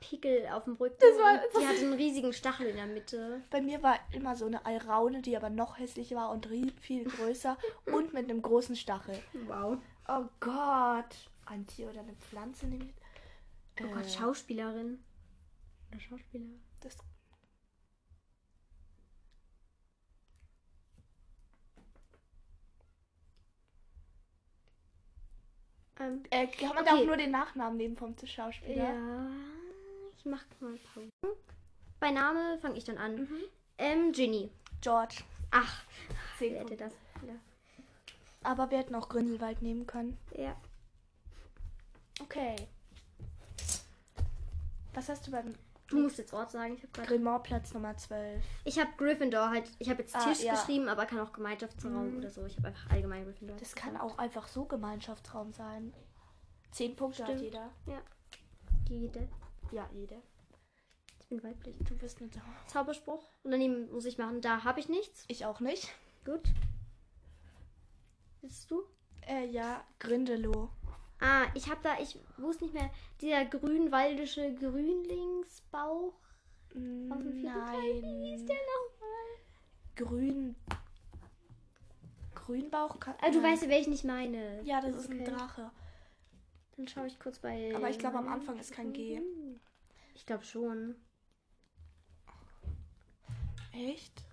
Pickel 0.01 0.47
auf 0.47 0.65
dem 0.65 0.73
Rücken. 0.73 0.97
Das 0.99 1.17
war- 1.17 1.35
und 1.45 1.61
die 1.61 1.65
hatte 1.67 1.79
einen 1.81 1.93
riesigen 1.93 2.33
Stachel 2.33 2.67
in 2.67 2.75
der 2.75 2.87
Mitte. 2.87 3.41
Bei 3.49 3.61
mir 3.61 3.81
war 3.81 3.97
immer 4.11 4.35
so 4.35 4.45
eine 4.45 4.65
Alraune, 4.65 5.21
die 5.21 5.37
aber 5.37 5.49
noch 5.49 5.77
hässlicher 5.79 6.17
war 6.17 6.31
und 6.31 6.47
viel 6.81 7.05
größer 7.05 7.57
und 7.85 8.11
mit 8.13 8.29
einem 8.29 8.41
großen 8.41 8.75
Stachel. 8.75 9.17
Wow. 9.47 9.77
Oh 10.09 10.25
Gott. 10.41 11.29
Ein 11.45 11.65
Tier 11.67 11.89
oder 11.89 12.01
eine 12.01 12.13
Pflanze 12.13 12.65
nehme 12.67 12.85
ich. 12.85 12.93
Oh 13.81 13.85
Äh, 13.85 13.93
Gott, 13.93 14.09
Schauspielerin. 14.11 15.01
Oder 15.91 15.99
Schauspieler. 16.01 16.45
Das 16.81 16.97
Ähm, 25.99 26.23
äh, 26.31 26.47
kann 26.47 26.69
man 26.75 26.83
da 26.85 26.93
Okay. 26.93 27.01
auch 27.03 27.05
nur 27.05 27.17
den 27.17 27.31
Nachnamen 27.31 27.77
nehmen 27.77 27.95
vom 27.95 28.15
Schauspieler? 28.25 28.93
ja. 28.93 29.50
Ich 30.21 30.25
mach 30.25 30.43
mal 30.59 30.77
Pause. 30.93 31.35
Bei 31.99 32.11
Name 32.11 32.59
fange 32.59 32.77
ich 32.77 32.83
dann 32.83 32.99
an. 32.99 33.21
Mhm. 33.21 33.41
Ähm, 33.79 34.11
Ginny. 34.11 34.51
George. 34.79 35.15
Ach, 35.49 35.83
Zehn 36.37 36.53
wer 36.53 36.61
hätte 36.61 36.77
das? 36.77 36.93
Ja. 37.25 37.33
Aber 38.43 38.69
wir 38.69 38.77
hätten 38.77 38.93
auch 38.93 39.09
Grindelwald 39.09 39.63
nehmen 39.63 39.87
können. 39.87 40.19
ja. 40.37 40.55
Okay. 42.21 42.55
Was 44.93 45.09
hast 45.09 45.25
du 45.25 45.31
beim 45.31 45.55
Du 45.87 45.97
musst 45.99 46.19
jetzt 46.19 46.33
Ort 46.33 46.51
sagen. 46.51 46.75
Ich 46.75 46.83
habe 46.83 47.07
gerade. 47.07 47.39
Platz 47.43 47.73
Nummer 47.73 47.97
12? 47.97 48.43
Ich 48.63 48.77
habe 48.79 48.91
Gryffindor 48.95 49.49
halt. 49.49 49.71
Ich 49.79 49.89
habe 49.89 50.03
jetzt 50.03 50.15
Ah, 50.15 50.23
Tisch 50.25 50.43
ja. 50.43 50.53
geschrieben, 50.53 50.87
aber 50.87 51.07
kann 51.07 51.19
auch 51.19 51.33
Gemeinschaftsraum 51.33 52.11
Mhm. 52.11 52.17
oder 52.19 52.29
so. 52.29 52.45
Ich 52.45 52.57
habe 52.57 52.67
einfach 52.67 52.91
allgemein 52.91 53.25
Gryffindor. 53.25 53.57
Das 53.57 53.73
kann 53.73 53.97
auch 53.97 54.19
einfach 54.19 54.47
so 54.47 54.65
Gemeinschaftsraum 54.65 55.51
sein. 55.51 55.93
Zehn 56.71 56.95
Punkte 56.95 57.23
hat 57.23 57.29
Stimmt. 57.31 57.41
jeder. 57.41 57.69
Jede. 58.87 59.27
Ja, 59.71 59.89
jede. 59.93 60.21
Ich 61.19 61.27
bin 61.27 61.41
weiblich. 61.43 61.75
Du 61.87 61.97
bist 61.97 62.19
eine 62.21 62.29
Zauberspruch. 62.67 63.23
Und 63.43 63.51
daneben 63.51 63.91
muss 63.91 64.05
ich 64.05 64.17
machen. 64.17 64.41
Da 64.41 64.63
habe 64.63 64.79
ich 64.79 64.89
nichts. 64.89 65.23
Ich 65.27 65.45
auch 65.45 65.59
nicht. 65.59 65.89
Gut. 66.25 66.41
Bist 68.41 68.69
du? 68.71 68.83
Äh, 69.27 69.45
ja, 69.47 69.83
Grindelow. 69.99 70.69
Ah, 71.19 71.45
ich 71.53 71.69
habe 71.69 71.79
da, 71.83 71.99
ich 71.99 72.17
wusste 72.37 72.63
nicht 72.63 72.73
mehr, 72.73 72.89
dieser 73.21 73.45
grünwaldische 73.45 74.55
Grünlingsbauch. 74.55 76.13
dem 76.73 77.31
vierten 77.31 77.43
Teil, 77.43 78.01
Wie 78.01 78.31
hieß 78.31 78.45
der 78.47 78.55
Nein. 78.55 78.65
nochmal? 78.89 79.27
Grün. 79.95 80.55
Grünbauch 82.33 82.99
kann. 82.99 83.13
Ah, 83.21 83.29
du 83.29 83.39
Nein. 83.39 83.53
weißt, 83.53 83.69
welchen 83.69 83.93
ich 83.93 84.03
meine. 84.03 84.63
Ja, 84.63 84.81
das 84.81 84.95
ist 84.95 85.05
Okay. 85.09 85.19
ein 85.19 85.25
Drache. 85.25 85.71
Dann 86.77 86.87
schaue 86.87 87.05
ich 87.07 87.19
kurz 87.19 87.37
bei. 87.39 87.71
Aber 87.75 87.89
ich 87.89 87.99
glaube, 87.99 88.17
am 88.17 88.27
Anfang 88.27 88.57
ist 88.57 88.71
kein 88.73 88.91
G. 88.91 89.21
Ich 90.13 90.25
glaube 90.25 90.45
schon. 90.45 90.95
Echt? 93.73 94.23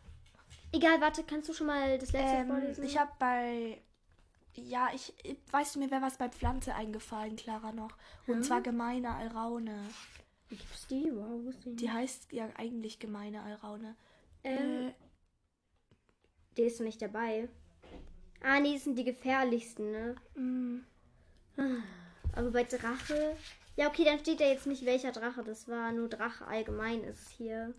Egal, 0.73 1.01
warte, 1.01 1.25
kannst 1.25 1.49
du 1.49 1.55
schon 1.55 1.67
mal 1.67 1.99
das 1.99 2.13
letzte 2.13 2.37
Ähm, 2.37 2.47
vorlesen? 2.47 2.85
ich 2.85 2.97
habe 2.99 3.11
bei. 3.19 3.81
Ja, 4.55 4.91
ich. 4.95 5.15
Weißt 5.53 5.75
du, 5.77 5.81
mir 5.81 5.91
wäre 5.91 6.03
was 6.03 6.19
bei 6.19 6.29
Pflanze 6.29 6.75
eingefallen, 6.75 7.37
Clara 7.37 7.73
noch. 7.73 7.93
Und 8.27 8.37
Hm? 8.41 8.45
zwar 8.45 8.61
gemeine 8.63 9.15
Alraune. 9.15 9.95
Wie 10.49 10.57
gibt's 10.57 10.87
die? 10.89 11.11
Wow, 11.13 11.45
wusste 11.45 11.71
ich 11.71 11.77
Die 11.81 11.87
nicht. 11.87 11.93
heißt 11.93 12.33
ja 12.33 12.49
eigentlich 12.57 12.99
gemeine 12.99 13.43
Alraune. 13.43 13.97
Ähm, 14.45 14.87
Äh, 14.89 14.93
die 16.59 16.63
ist 16.65 16.79
noch 16.81 16.85
nicht 16.87 17.01
dabei. 17.01 17.49
Ah, 18.43 18.59
nee, 18.61 18.75
das 18.75 18.83
sind 18.85 18.97
die 18.99 19.05
gefährlichsten, 19.05 19.93
ne? 19.93 20.17
mh, 20.37 20.81
Aber 22.33 22.51
bei 22.51 22.65
Drache. 22.65 23.37
Ja, 23.79 23.87
okay, 23.87 24.05
dann 24.05 24.19
steht 24.19 24.41
da 24.41 24.45
jetzt 24.45 24.67
nicht 24.67 24.85
welcher 24.85 25.13
Drache. 25.13 25.45
Das 25.45 25.69
war 25.69 25.93
nur 25.93 26.09
Drache 26.09 26.45
allgemein 26.49 27.05
ist 27.05 27.23
es 27.23 27.31
hier. 27.31 27.73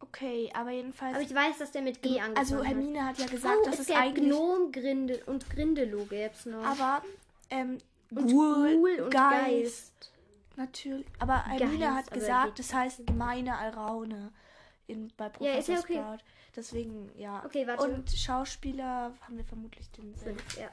okay, 0.00 0.50
aber 0.54 0.70
jedenfalls. 0.70 1.14
Aber 1.14 1.22
ich 1.22 1.34
weiß, 1.34 1.58
dass 1.58 1.72
der 1.72 1.82
mit 1.82 2.00
G 2.00 2.20
angefangen 2.20 2.38
also 2.38 2.56
hat. 2.56 2.68
Hermine 2.68 3.04
hat 3.04 3.18
ja 3.18 3.26
gesagt, 3.26 3.58
oh, 3.60 3.66
dass 3.66 3.78
es 3.78 3.90
es 3.90 3.94
eigentlich. 3.94 4.30
Gnom, 4.30 4.72
Grindel 4.72 5.22
und 5.26 5.50
Grindelow 5.50 6.06
gäb's 6.06 6.46
noch. 6.46 6.64
Aber 6.64 7.02
ähm, 7.50 7.76
und 8.12 8.30
Ghoul, 8.32 8.76
Ghoul 8.76 9.00
und 9.02 9.10
Geist. 9.10 9.44
Geist. 9.44 10.12
Natürlich. 10.56 11.06
Aber 11.18 11.44
Hermine 11.44 11.80
Geist, 11.80 11.96
hat 11.96 12.10
gesagt, 12.12 12.58
das 12.58 12.72
heißt 12.72 13.06
gemeine 13.06 13.58
Alraune. 13.58 14.32
in, 14.86 15.12
bei 15.18 15.26
Ja, 15.26 15.30
Professor 15.32 15.58
ist 15.58 15.68
ja 15.68 15.78
okay. 15.80 15.98
Sprout. 15.98 16.24
Deswegen, 16.56 17.10
ja. 17.14 17.44
Okay, 17.44 17.66
warte. 17.66 17.84
Und 17.84 18.10
Schauspieler 18.10 19.12
haben 19.20 19.36
wir 19.36 19.44
vermutlich 19.44 19.90
den 19.90 20.14
Fünf, 20.14 20.56
ja. 20.56 20.70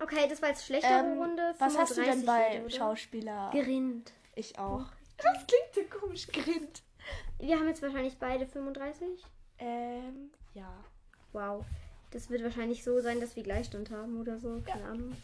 Okay, 0.00 0.26
das 0.28 0.42
war 0.42 0.48
jetzt 0.50 0.64
schlechtere 0.66 0.92
Ähm, 1.12 1.18
Runde. 1.18 1.54
was 1.58 1.78
hast 1.78 1.92
du 1.96 2.02
denn 2.02 2.20
35 2.20 2.26
bei 2.26 2.60
oder? 2.60 2.70
Schauspieler? 2.70 3.50
Gerind. 3.52 4.12
ich 4.34 4.58
auch. 4.58 4.86
Das 5.16 5.46
klingt 5.46 5.90
so 5.90 5.98
komisch. 5.98 6.26
Grind. 6.28 6.82
Wir 7.38 7.56
haben 7.58 7.68
jetzt 7.68 7.82
wahrscheinlich 7.82 8.18
beide 8.18 8.46
35. 8.46 9.08
Ähm, 9.58 10.30
ja. 10.54 10.72
Wow. 11.32 11.64
Das 12.10 12.30
wird 12.30 12.42
wahrscheinlich 12.42 12.82
so 12.82 13.00
sein, 13.00 13.20
dass 13.20 13.36
wir 13.36 13.42
Gleichstand 13.42 13.90
haben 13.90 14.20
oder 14.20 14.38
so. 14.38 14.60
Keine 14.66 14.84
Ahnung. 14.84 15.16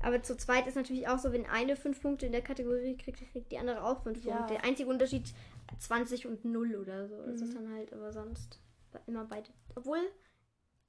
Aber 0.00 0.22
zu 0.22 0.36
zweit 0.36 0.66
ist 0.66 0.76
natürlich 0.76 1.08
auch 1.08 1.18
so, 1.18 1.32
wenn 1.32 1.46
eine 1.46 1.74
fünf 1.76 2.00
Punkte 2.02 2.26
in 2.26 2.32
der 2.32 2.42
Kategorie 2.42 2.96
kriegt, 2.96 3.18
kriegt 3.32 3.50
die 3.50 3.58
andere 3.58 3.82
auch 3.82 4.02
fünf 4.02 4.24
Ja. 4.24 4.36
Punkte. 4.36 4.54
Der 4.54 4.64
einzige 4.64 4.88
Unterschied 4.88 5.32
20 5.78 6.26
und 6.26 6.44
0 6.44 6.76
oder 6.76 7.08
so. 7.08 7.16
Das 7.22 7.40
Mhm. 7.40 7.46
ist 7.46 7.54
dann 7.56 7.72
halt 7.74 7.92
aber 7.92 8.12
sonst 8.12 8.60
immer 9.06 9.24
beide. 9.24 9.48
Obwohl, 9.74 10.00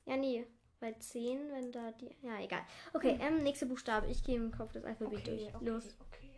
ja 0.08 0.18
nee, 0.18 0.46
bei 0.80 0.94
10, 0.94 1.52
wenn 1.52 1.72
da 1.72 1.92
die. 1.92 2.16
Ja, 2.22 2.40
egal. 2.40 2.62
Okay, 2.94 3.18
ähm, 3.20 3.44
nächster 3.44 3.66
Buchstabe. 3.66 4.08
Ich 4.08 4.24
gehe 4.24 4.36
im 4.36 4.52
Kopf 4.52 4.72
das 4.74 4.86
Alphabet 4.86 5.20
Okay, 5.20 5.30
durch. 5.38 5.56
okay, 5.56 5.66
Los. 5.66 5.96
okay. 6.00 6.32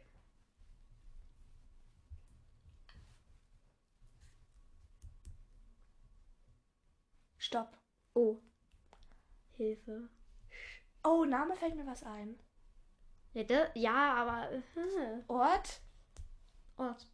Stopp. 7.38 7.78
Oh. 8.14 8.42
Hilfe. 9.56 10.10
Oh, 11.04 11.26
Name 11.26 11.56
fällt 11.56 11.76
mir 11.76 11.86
was 11.86 12.04
ein. 12.04 12.38
Ja, 13.34 13.68
ja 13.76 14.14
aber. 14.16 14.52
Äh, 14.52 15.24
Ort? 15.28 15.82
Ort. 16.78 17.08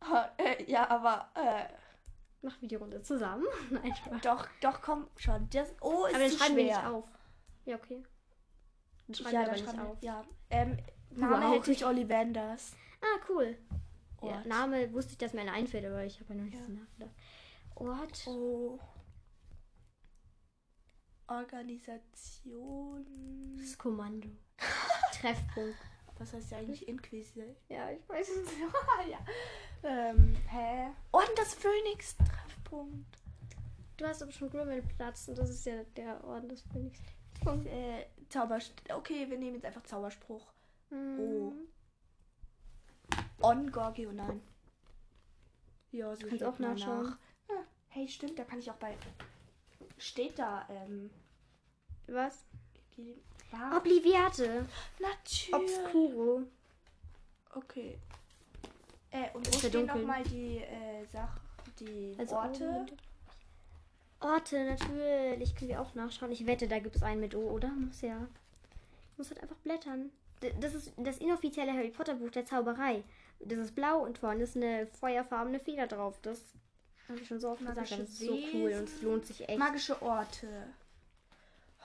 Oh, 0.00 0.22
äh, 0.38 0.64
ja, 0.70 0.88
aber 0.88 1.30
äh, 1.34 1.68
Machen 2.42 2.60
wir 2.60 2.68
die 2.68 2.74
Runde 2.76 3.00
zusammen? 3.02 3.46
Nein, 3.70 3.94
Spaß. 3.94 4.20
doch, 4.22 4.48
doch, 4.60 4.82
komm 4.82 5.06
schon. 5.16 5.48
Das 5.50 5.72
O 5.80 6.06
ist 6.06 6.14
Aber 6.14 6.22
dann 6.24 6.30
zu 6.30 6.36
schreiben 6.38 6.54
schwer. 6.54 6.64
wir 6.66 6.76
nicht 6.76 6.86
auf. 6.86 7.08
Ja, 7.64 7.76
okay. 7.76 8.02
Dann 9.06 9.14
schreiben 9.14 9.34
ja, 9.34 9.40
wir 9.40 9.46
aber 9.46 9.52
nicht 9.52 9.64
schreiben 9.64 9.80
auf. 9.80 10.02
Ja. 10.02 10.24
Ähm, 10.50 10.76
Name 11.10 11.44
Wow. 11.44 11.52
hält 11.52 11.64
sich 11.64 11.84
Ollivanders. 11.84 12.74
Ah, 13.00 13.20
cool. 13.28 13.56
Ja. 14.22 14.42
Name 14.44 14.92
wusste 14.92 15.12
ich, 15.12 15.18
dass 15.18 15.32
mir 15.34 15.40
einer 15.42 15.52
einfällt, 15.52 15.84
aber 15.84 16.04
ich 16.04 16.20
habe 16.20 16.34
ja 16.34 16.40
noch 16.40 16.44
nicht 16.46 16.54
Ja. 16.54 16.68
nachgedacht. 16.68 17.14
Ort. 17.76 18.26
Oh. 18.26 18.78
Organisation. 21.28 23.06
Das 23.58 23.76
Kommando. 23.78 24.28
Treffpunkt. 25.20 25.76
Was 26.22 26.32
heißt 26.34 26.52
ja 26.52 26.58
eigentlich 26.58 26.86
Inquisition? 26.86 27.56
Ja, 27.68 27.90
ich 27.90 28.08
weiß 28.08 28.28
es 28.28 28.44
nicht. 28.44 28.58
ja. 29.10 29.18
Ähm, 29.82 30.36
hä? 30.48 30.92
Orden 31.10 31.34
des 31.36 31.54
Phönix. 31.54 32.16
Treffpunkt. 32.16 33.18
Du 33.96 34.06
hast 34.06 34.22
aber 34.22 34.30
schon 34.30 34.48
Grimmelplatz 34.48 35.26
und 35.26 35.36
das 35.36 35.50
ist 35.50 35.66
ja 35.66 35.82
der 35.96 36.22
Orden 36.22 36.48
des 36.48 36.62
Phönix. 36.62 37.00
Punkt. 37.42 37.66
Äh, 37.66 38.06
Zauberspruch. 38.28 38.96
Okay, 38.98 39.28
wir 39.28 39.36
nehmen 39.36 39.56
jetzt 39.56 39.64
einfach 39.64 39.82
Zauberspruch. 39.82 40.46
Oh. 40.92 40.94
Hm. 40.94 41.52
On 43.40 43.72
Gorgio, 43.72 44.12
nein. 44.12 44.40
Ja, 45.90 46.14
so 46.14 46.28
Kannst 46.28 46.44
auch 46.44 46.58
nachschauen. 46.60 47.02
Nach. 47.02 47.18
Ah, 47.48 47.64
hey, 47.88 48.06
stimmt, 48.06 48.38
da 48.38 48.44
kann 48.44 48.60
ich 48.60 48.70
auch 48.70 48.76
bei. 48.76 48.96
Steht 49.98 50.38
da, 50.38 50.68
ähm. 50.70 51.10
Was? 52.06 52.46
Ah, 53.52 53.76
Obliviate. 53.76 54.66
natürlich. 54.98 55.54
Obscuro. 55.54 56.42
Okay. 57.54 57.98
Äh, 59.10 59.30
und 59.34 59.46
wo 59.52 59.58
stehen 59.58 59.86
nochmal 59.86 60.22
die 60.24 60.58
äh, 60.58 61.04
Sachen, 61.12 61.40
die 61.78 62.14
Also 62.18 62.36
Orte? 62.36 62.86
Orte, 64.20 64.64
natürlich. 64.64 65.54
Können 65.54 65.68
wir 65.70 65.80
auch 65.80 65.94
nachschauen. 65.94 66.32
Ich 66.32 66.46
wette, 66.46 66.66
da 66.66 66.78
gibt 66.78 66.96
es 66.96 67.02
einen 67.02 67.20
mit 67.20 67.34
O, 67.34 67.40
oder? 67.50 67.68
Muss 67.68 68.00
ja. 68.00 68.26
Ich 69.12 69.18
muss 69.18 69.28
halt 69.30 69.42
einfach 69.42 69.56
blättern. 69.56 70.10
Das 70.60 70.74
ist 70.74 70.92
das 70.96 71.18
inoffizielle 71.18 71.72
Harry 71.72 71.90
Potter 71.90 72.14
Buch 72.14 72.30
der 72.30 72.46
Zauberei. 72.46 73.04
Das 73.40 73.58
ist 73.58 73.74
blau 73.74 74.02
und 74.02 74.18
vorne 74.18 74.42
ist 74.44 74.56
eine 74.56 74.86
feuerfarbene 74.86 75.60
Feder 75.60 75.86
drauf. 75.86 76.18
Das 76.22 76.42
habe 77.08 77.20
ich 77.20 77.28
schon 77.28 77.38
so 77.40 77.50
oft 77.50 77.60
gesagt. 77.60 77.76
Magische 77.76 77.94
aber 77.94 78.02
Das 78.04 78.12
ist 78.12 78.20
so 78.20 78.38
cool 78.54 78.72
und 78.72 78.88
es 78.88 79.02
lohnt 79.02 79.26
sich 79.26 79.48
echt. 79.48 79.58
Magische 79.58 80.00
Orte. 80.00 80.48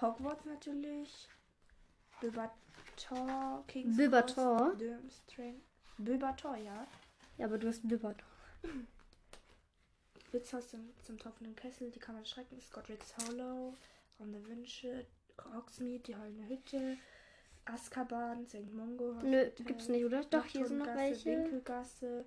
Hogwarts 0.01 0.45
natürlich. 0.45 1.27
Bilbator, 2.21 3.63
King's 3.67 3.97
Bilbator? 3.97 4.75
Bilbator, 5.97 6.55
ja. 6.57 6.87
Ja, 7.37 7.45
aber 7.45 7.57
du 7.57 7.67
hast 7.67 7.87
Bibbert. 7.87 8.23
Witzhaus 10.31 10.69
zum, 10.69 10.89
zum 11.03 11.17
tropfenden 11.17 11.55
Kessel, 11.55 11.89
die 11.91 11.99
Kammer 11.99 12.19
des 12.19 12.29
Schreckens, 12.29 12.69
Godric's 12.71 13.15
Hollow, 13.17 13.73
Raum 14.19 14.31
der 14.31 14.45
Wünsche, 14.47 15.05
Hogsmeade, 15.55 16.03
die 16.03 16.15
Heulende 16.15 16.47
Hütte, 16.47 16.97
Azkaban, 17.65 18.45
St. 18.47 18.73
Mungo. 18.73 19.13
Nö, 19.23 19.49
gibt's 19.55 19.87
nicht, 19.87 20.05
oder? 20.05 20.23
Doch, 20.25 20.45
hier 20.45 20.65
sind 20.65 20.79
noch 20.79 20.87
welche. 20.87 21.31
Winkelgasse, 21.31 22.25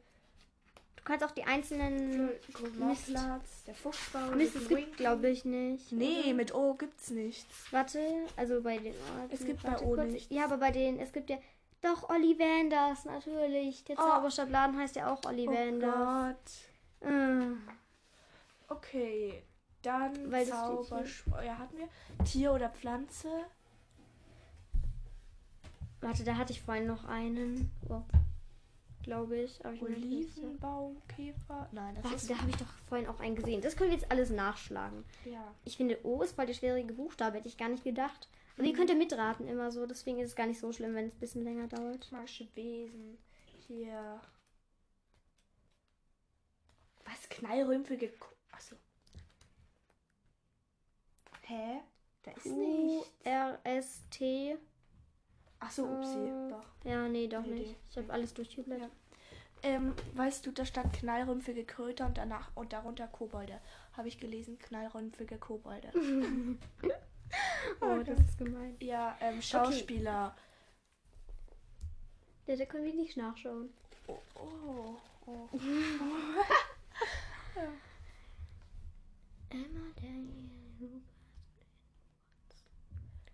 Du 1.02 1.04
kannst 1.04 1.24
auch 1.24 1.30
die 1.30 1.44
einzelnen. 1.44 2.28
Grumorplatz, 2.52 3.64
der 3.66 3.74
Fuchsbau. 3.74 4.32
Mist, 4.36 4.54
es 4.54 4.68
gibt, 4.68 4.96
glaube 4.98 5.28
ich, 5.30 5.44
nicht. 5.44 5.90
Nee, 5.92 6.20
oder? 6.26 6.34
mit 6.34 6.54
O 6.54 6.74
gibt's 6.74 7.10
nichts. 7.10 7.72
Warte, 7.72 7.98
also 8.36 8.60
bei 8.62 8.76
den 8.78 8.94
Orten. 9.18 9.32
Es 9.32 9.44
gibt 9.44 9.62
bei 9.62 9.70
warte 9.72 9.84
O 9.86 9.94
kurz. 9.94 10.12
nichts. 10.12 10.32
Ja, 10.34 10.44
aber 10.44 10.58
bei 10.58 10.70
den, 10.70 11.00
es 11.00 11.12
gibt 11.12 11.30
ja. 11.30 11.38
Doch, 11.82 12.10
Ollivanders, 12.10 13.06
natürlich. 13.06 13.82
Der 13.84 13.98
Oh. 13.98 14.02
Zauberstabladen 14.02 14.76
heißt 14.78 14.96
ja 14.96 15.10
auch 15.12 15.20
Oh 15.24 15.28
Ollivanders. 15.28 16.36
Gott. 17.00 17.10
Äh, 17.10 17.46
Okay, 18.68 19.42
dann 19.82 20.30
Weil 20.30 20.46
Zauberspruch. 20.46 21.42
Ja, 21.42 21.58
hatten 21.58 21.78
wir. 21.78 21.88
Tier 22.24 22.52
oder 22.52 22.68
Pflanze? 22.68 23.28
warte, 26.02 26.24
da 26.24 26.36
hatte 26.36 26.52
ich 26.52 26.62
vorhin 26.62 26.86
noch 26.86 27.04
einen. 27.06 27.70
Oh. 27.88 28.02
Glaube 29.02 29.38
ich. 29.38 29.64
Aber 29.64 29.74
ich 29.74 29.80
bin 29.80 29.92
mir 29.92 29.98
nicht 29.98 30.34
sicher. 30.34 30.46
Olivenbaum, 30.46 31.02
Käfer. 31.08 31.68
Nein, 31.72 31.94
das 31.94 32.04
Warte, 32.04 32.26
da 32.26 32.38
habe 32.38 32.50
ich 32.50 32.56
doch 32.56 32.72
vorhin 32.88 33.08
auch 33.08 33.20
einen 33.20 33.34
gesehen. 33.34 33.60
Das 33.60 33.76
können 33.76 33.90
wir 33.90 33.98
jetzt 33.98 34.10
alles 34.10 34.30
nachschlagen. 34.30 35.04
Ja. 35.24 35.54
Ich 35.64 35.76
finde, 35.76 35.98
O 36.04 36.22
ist 36.22 36.36
voll 36.36 36.46
der 36.46 36.54
schwierige 36.54 36.92
Buchstabe, 36.92 37.38
hätte 37.38 37.48
ich 37.48 37.56
gar 37.56 37.68
nicht 37.68 37.84
gedacht. 37.84 38.28
Und 38.56 38.66
ihr 38.66 38.74
könnt 38.74 38.90
ja 38.90 38.96
mitraten 38.96 39.48
immer 39.48 39.70
so, 39.70 39.86
deswegen 39.86 40.18
ist 40.18 40.30
es 40.30 40.36
gar 40.36 40.46
nicht 40.46 40.60
so 40.60 40.70
schlimm, 40.70 40.94
wenn 40.94 41.06
es 41.06 41.14
ein 41.14 41.20
bisschen 41.20 41.44
länger 41.44 41.66
dauert. 41.66 42.12
Magische 42.12 42.46
Wesen. 42.54 43.16
Hier. 43.66 44.20
Was? 47.04 47.28
Knallrümpfige. 47.30 48.12
Achso. 48.52 48.76
Hä? 51.42 51.80
Da 52.22 52.32
ist 52.32 52.46
nicht. 52.46 53.10
R, 53.24 53.58
S, 55.60 55.76
T. 55.76 55.82
Achso, 55.82 55.84
upsi. 55.84 56.18
Äh, 56.18 56.48
Doch. 56.50 56.66
Ja, 56.84 57.08
nee, 57.08 57.26
doch 57.28 57.44
Nee, 57.44 57.60
nicht. 57.60 57.76
Ich 57.90 57.96
habe 57.96 58.12
alles 58.12 58.34
durchgeblättert. 58.34 58.90
Ähm, 59.62 59.94
weißt 60.14 60.46
du, 60.46 60.52
da 60.52 60.64
stand 60.64 60.92
knallrümpfige 60.94 61.64
Kröter 61.64 62.06
und 62.06 62.16
danach 62.16 62.50
und 62.54 62.72
darunter 62.72 63.06
Kobolde. 63.08 63.60
Habe 63.94 64.08
ich 64.08 64.18
gelesen, 64.18 64.58
knallrümpfige 64.58 65.38
Kobolde. 65.38 65.90
Oh, 67.80 68.02
das 68.04 68.18
ist 68.18 68.38
gemein. 68.38 68.76
ja, 68.80 69.16
ähm, 69.20 69.40
Schauspieler. 69.40 70.34
Ja, 72.46 72.56
da 72.56 72.64
können 72.64 72.84
wir 72.84 72.94
nicht 72.94 73.16
nachschauen. 73.16 73.72
Oh, 74.08 74.18
oh, 74.34 74.96
oh. 75.26 75.48
Emma, 79.50 79.80
Daniel. 80.00 81.02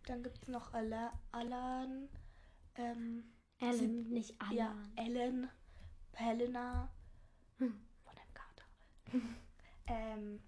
Dann 0.07 0.23
gibt 0.23 0.43
es 0.43 0.49
noch 0.49 0.73
Ala 0.73 1.13
Alan. 1.33 2.09
Ähm, 2.77 3.25
Alan, 3.61 4.09
nicht 4.09 4.35
Alan. 4.41 4.57
ja, 4.57 4.75
Ellen. 4.97 5.51
Helena. 6.15 6.91
Hm. 7.59 7.79
Von 8.05 8.15
dem 8.15 8.35
Kater. 8.35 8.65
ähm, 9.87 10.41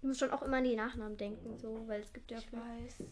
Du 0.00 0.06
musst 0.06 0.20
schon 0.20 0.30
auch 0.30 0.42
immer 0.42 0.58
an 0.58 0.64
die 0.64 0.76
Nachnamen 0.76 1.16
denken, 1.16 1.58
so, 1.58 1.86
weil 1.88 2.00
es 2.00 2.12
gibt 2.12 2.30
ja. 2.30 2.38
ich 2.38 2.52
weiß. 2.52 3.02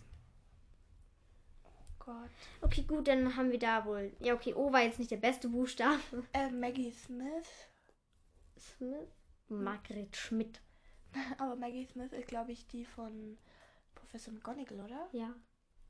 Oh 1.65 1.69
Gott. 1.99 2.31
Okay, 2.61 2.83
gut, 2.83 3.09
dann 3.09 3.35
haben 3.37 3.51
wir 3.51 3.59
da 3.59 3.85
wohl. 3.85 4.13
Ja, 4.21 4.35
okay, 4.35 4.55
O 4.55 4.73
war 4.73 4.83
jetzt 4.83 4.99
nicht 4.99 5.11
der 5.11 5.17
beste 5.17 5.49
Buchstabe. 5.49 5.99
Äh, 6.33 6.51
Maggie 6.51 6.93
Smith. 6.93 7.69
Smith. 8.59 9.09
Margret 9.49 10.17
Schmidt. 10.17 10.61
Aber 11.39 11.57
Maggie 11.57 11.87
Smith 11.87 12.13
ist, 12.13 12.29
glaube 12.29 12.53
ich, 12.53 12.67
die 12.69 12.85
von 12.85 13.37
Professor 14.17 14.33
McGonagall, 14.33 14.81
oder? 14.81 15.09
Ja. 15.13 15.35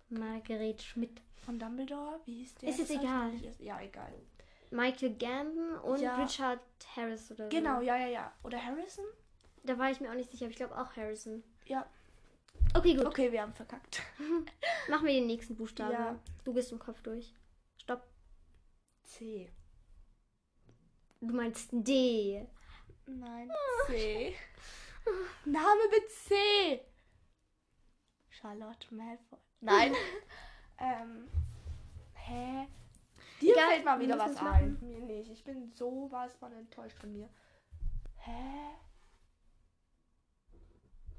Margret 0.09 0.83
Schmidt. 0.83 1.21
Von 1.45 1.61
Dumbledore? 1.61 2.19
Wie 2.25 2.39
hieß 2.39 2.57
der? 2.57 2.71
Ist 2.71 2.79
jetzt 2.81 2.91
ich 2.91 2.99
egal. 2.99 3.31
nicht- 3.33 3.61
Ja, 3.61 3.81
egal. 3.81 4.13
Michael 4.73 5.15
Gambon 5.17 5.77
und 5.79 6.01
Ja. 6.01 6.17
Richard 6.21 6.59
Harris 6.97 7.31
oder 7.31 7.45
so. 7.45 7.57
Genau, 7.57 7.81
ja, 7.81 7.97
ja, 7.97 8.09
ja. 8.09 8.33
Oder 8.43 8.61
Harrison? 8.65 9.05
Da 9.63 9.79
war 9.79 9.93
ich 9.93 10.01
mir 10.01 10.11
auch 10.11 10.15
nicht 10.17 10.31
sicher, 10.33 10.47
aber 10.47 10.51
ich 10.51 10.57
glaube 10.57 10.77
auch 10.77 10.97
Harrison. 10.97 11.45
Ja. 11.67 11.87
Okay, 12.75 12.95
gut. 12.95 13.07
Okay, 13.07 13.31
wir 13.31 13.43
haben 13.43 13.55
verkackt. 13.55 14.03
Machen 14.89 15.07
wir 15.07 15.13
den 15.13 15.27
nächsten 15.29 15.55
Buchstaben. 15.55 15.93
Ja. 15.93 16.19
Du 16.43 16.53
gehst 16.53 16.73
im 16.73 16.81
Kopf 16.81 17.01
durch. 17.03 17.33
Stopp. 17.79 18.03
C. 19.05 19.53
Du 21.21 21.33
meinst 21.33 21.69
D. 21.71 22.45
Nein, 23.07 23.53
C. 23.87 24.35
Name 25.45 25.81
mit 25.93 26.11
C. 26.11 26.81
Charlotte 28.41 28.95
Malfoy. 28.95 29.39
Nein. 29.61 29.95
ähm, 30.79 31.29
hä? 32.15 32.69
Dir 33.41 33.55
Egal, 33.55 33.69
fällt 33.69 33.85
mal 33.85 34.01
wieder 34.01 34.19
was 34.19 34.37
ein. 34.37 34.79
Mir 34.81 35.01
nicht. 35.01 35.31
Ich 35.31 35.45
bin 35.45 35.73
sowas 35.73 36.35
von 36.35 36.53
enttäuscht 36.53 36.99
von 36.99 37.13
mir. 37.13 37.29
Hä? 38.17 38.77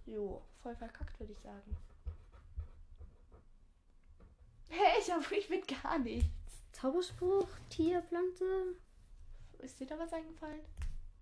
Jo, 0.06 0.42
voll 0.62 0.76
verkackt, 0.76 1.20
würde 1.20 1.34
ich 1.34 1.40
sagen. 1.40 1.78
Hä, 4.70 5.00
ich 5.00 5.12
hab 5.12 5.32
ich 5.32 5.50
mit 5.50 5.68
gar 5.68 6.00
nichts. 6.00 6.64
Zauberspruch, 6.72 7.48
Tier, 7.70 8.02
Pflanze. 8.04 8.76
Ist 9.60 9.80
dir 9.80 9.88
da 9.88 9.98
was 9.98 10.14
eingefallen? 10.14 10.62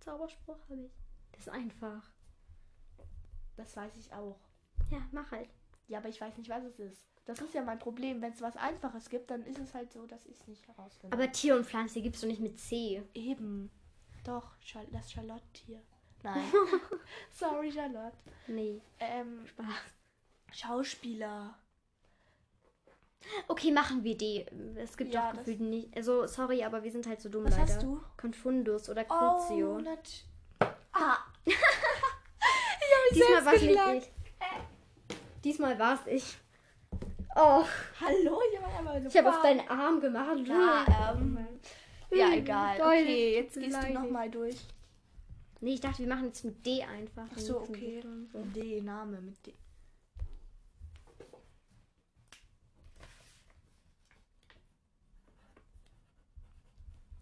Zauberspruch 0.01 0.57
habe 0.69 0.81
ich. 0.81 0.91
Das 1.31 1.41
ist 1.41 1.49
einfach. 1.49 2.11
Das 3.55 3.75
weiß 3.75 3.95
ich 3.97 4.13
auch. 4.13 4.39
Ja, 4.89 5.01
mach 5.11 5.31
halt. 5.31 5.49
Ja, 5.87 5.99
aber 5.99 6.09
ich 6.09 6.19
weiß 6.19 6.37
nicht, 6.37 6.49
was 6.49 6.63
es 6.63 6.79
ist. 6.79 7.01
Das 7.25 7.39
ist 7.41 7.53
ja 7.53 7.63
mein 7.63 7.79
Problem. 7.79 8.21
Wenn 8.21 8.33
es 8.33 8.41
was 8.41 8.55
Einfaches 8.57 9.09
gibt, 9.09 9.31
dann 9.31 9.43
ist 9.45 9.57
es 9.59 9.73
halt 9.73 9.91
so, 9.91 10.05
dass 10.05 10.25
ich 10.25 10.39
es 10.39 10.47
nicht 10.47 10.67
herausfinde. 10.67 11.15
Aber 11.15 11.31
Tier 11.31 11.55
und 11.55 11.65
Pflanze 11.65 12.01
gibst 12.01 12.21
du 12.23 12.27
nicht 12.27 12.39
mit 12.41 12.59
C. 12.59 13.03
eben. 13.13 13.71
Doch, 14.23 14.51
das 14.91 15.11
Charlotte-Tier. 15.11 15.81
Nein. 16.23 16.43
Sorry, 17.31 17.71
Charlotte. 17.71 18.17
Nee, 18.47 18.81
Ähm, 18.99 19.45
Spaß. 19.47 19.65
Schauspieler. 20.51 21.55
Okay, 23.47 23.71
machen 23.71 24.03
wir 24.03 24.15
D. 24.17 24.45
Es 24.75 24.95
gibt 24.95 25.11
Ja, 25.13 25.31
doch 25.31 25.39
gefühlt 25.39 25.59
nicht. 25.59 25.95
Also, 25.97 26.27
sorry, 26.27 26.63
aber 26.63 26.83
wir 26.83 26.91
sind 26.91 27.07
halt 27.07 27.19
so 27.21 27.29
dumm 27.29 27.45
Was 27.45 27.51
leider. 27.57 27.63
hast 27.73 27.83
du? 27.83 27.99
Confundus 28.17 28.87
oder 28.89 29.03
Oh, 29.09 29.13
Crucio. 29.13 29.79
nat 29.81 30.25
Ah. 30.93 31.17
Diesmal 33.13 33.45
war 33.45 33.53
es 33.53 33.61
nicht 33.61 34.07
ich. 34.07 34.11
Diesmal 35.45 35.77
war 35.77 35.93
es 35.93 36.07
ich. 36.07 36.37
Oh, 37.35 37.63
Hallo, 38.01 38.41
ich 38.51 38.59
habe 38.59 38.73
einmal 38.73 39.05
ich 39.05 39.15
habe 39.15 39.29
auf 39.29 39.43
deinen 39.43 39.69
Arm 39.69 40.01
gemacht. 40.01 40.39
Ja, 40.47 41.13
ähm, 41.13 41.37
ja, 42.09 42.33
egal. 42.33 42.75
Geil, 42.79 43.03
Okay, 43.03 43.35
jetzt 43.35 43.53
gehst 43.53 43.77
du 43.83 43.93
nochmal 43.93 44.31
durch. 44.31 44.57
Nee, 45.61 45.75
ich 45.75 45.81
dachte, 45.81 45.99
wir 45.99 46.07
machen 46.07 46.25
jetzt 46.25 46.43
mit 46.45 46.65
D 46.65 46.81
einfach. 46.81 47.27
Ach 47.31 47.37
so, 47.37 47.61
okay. 47.61 48.01
So. 48.33 48.41
D, 48.55 48.81
Name 48.81 49.21
mit 49.21 49.45
D. 49.45 49.53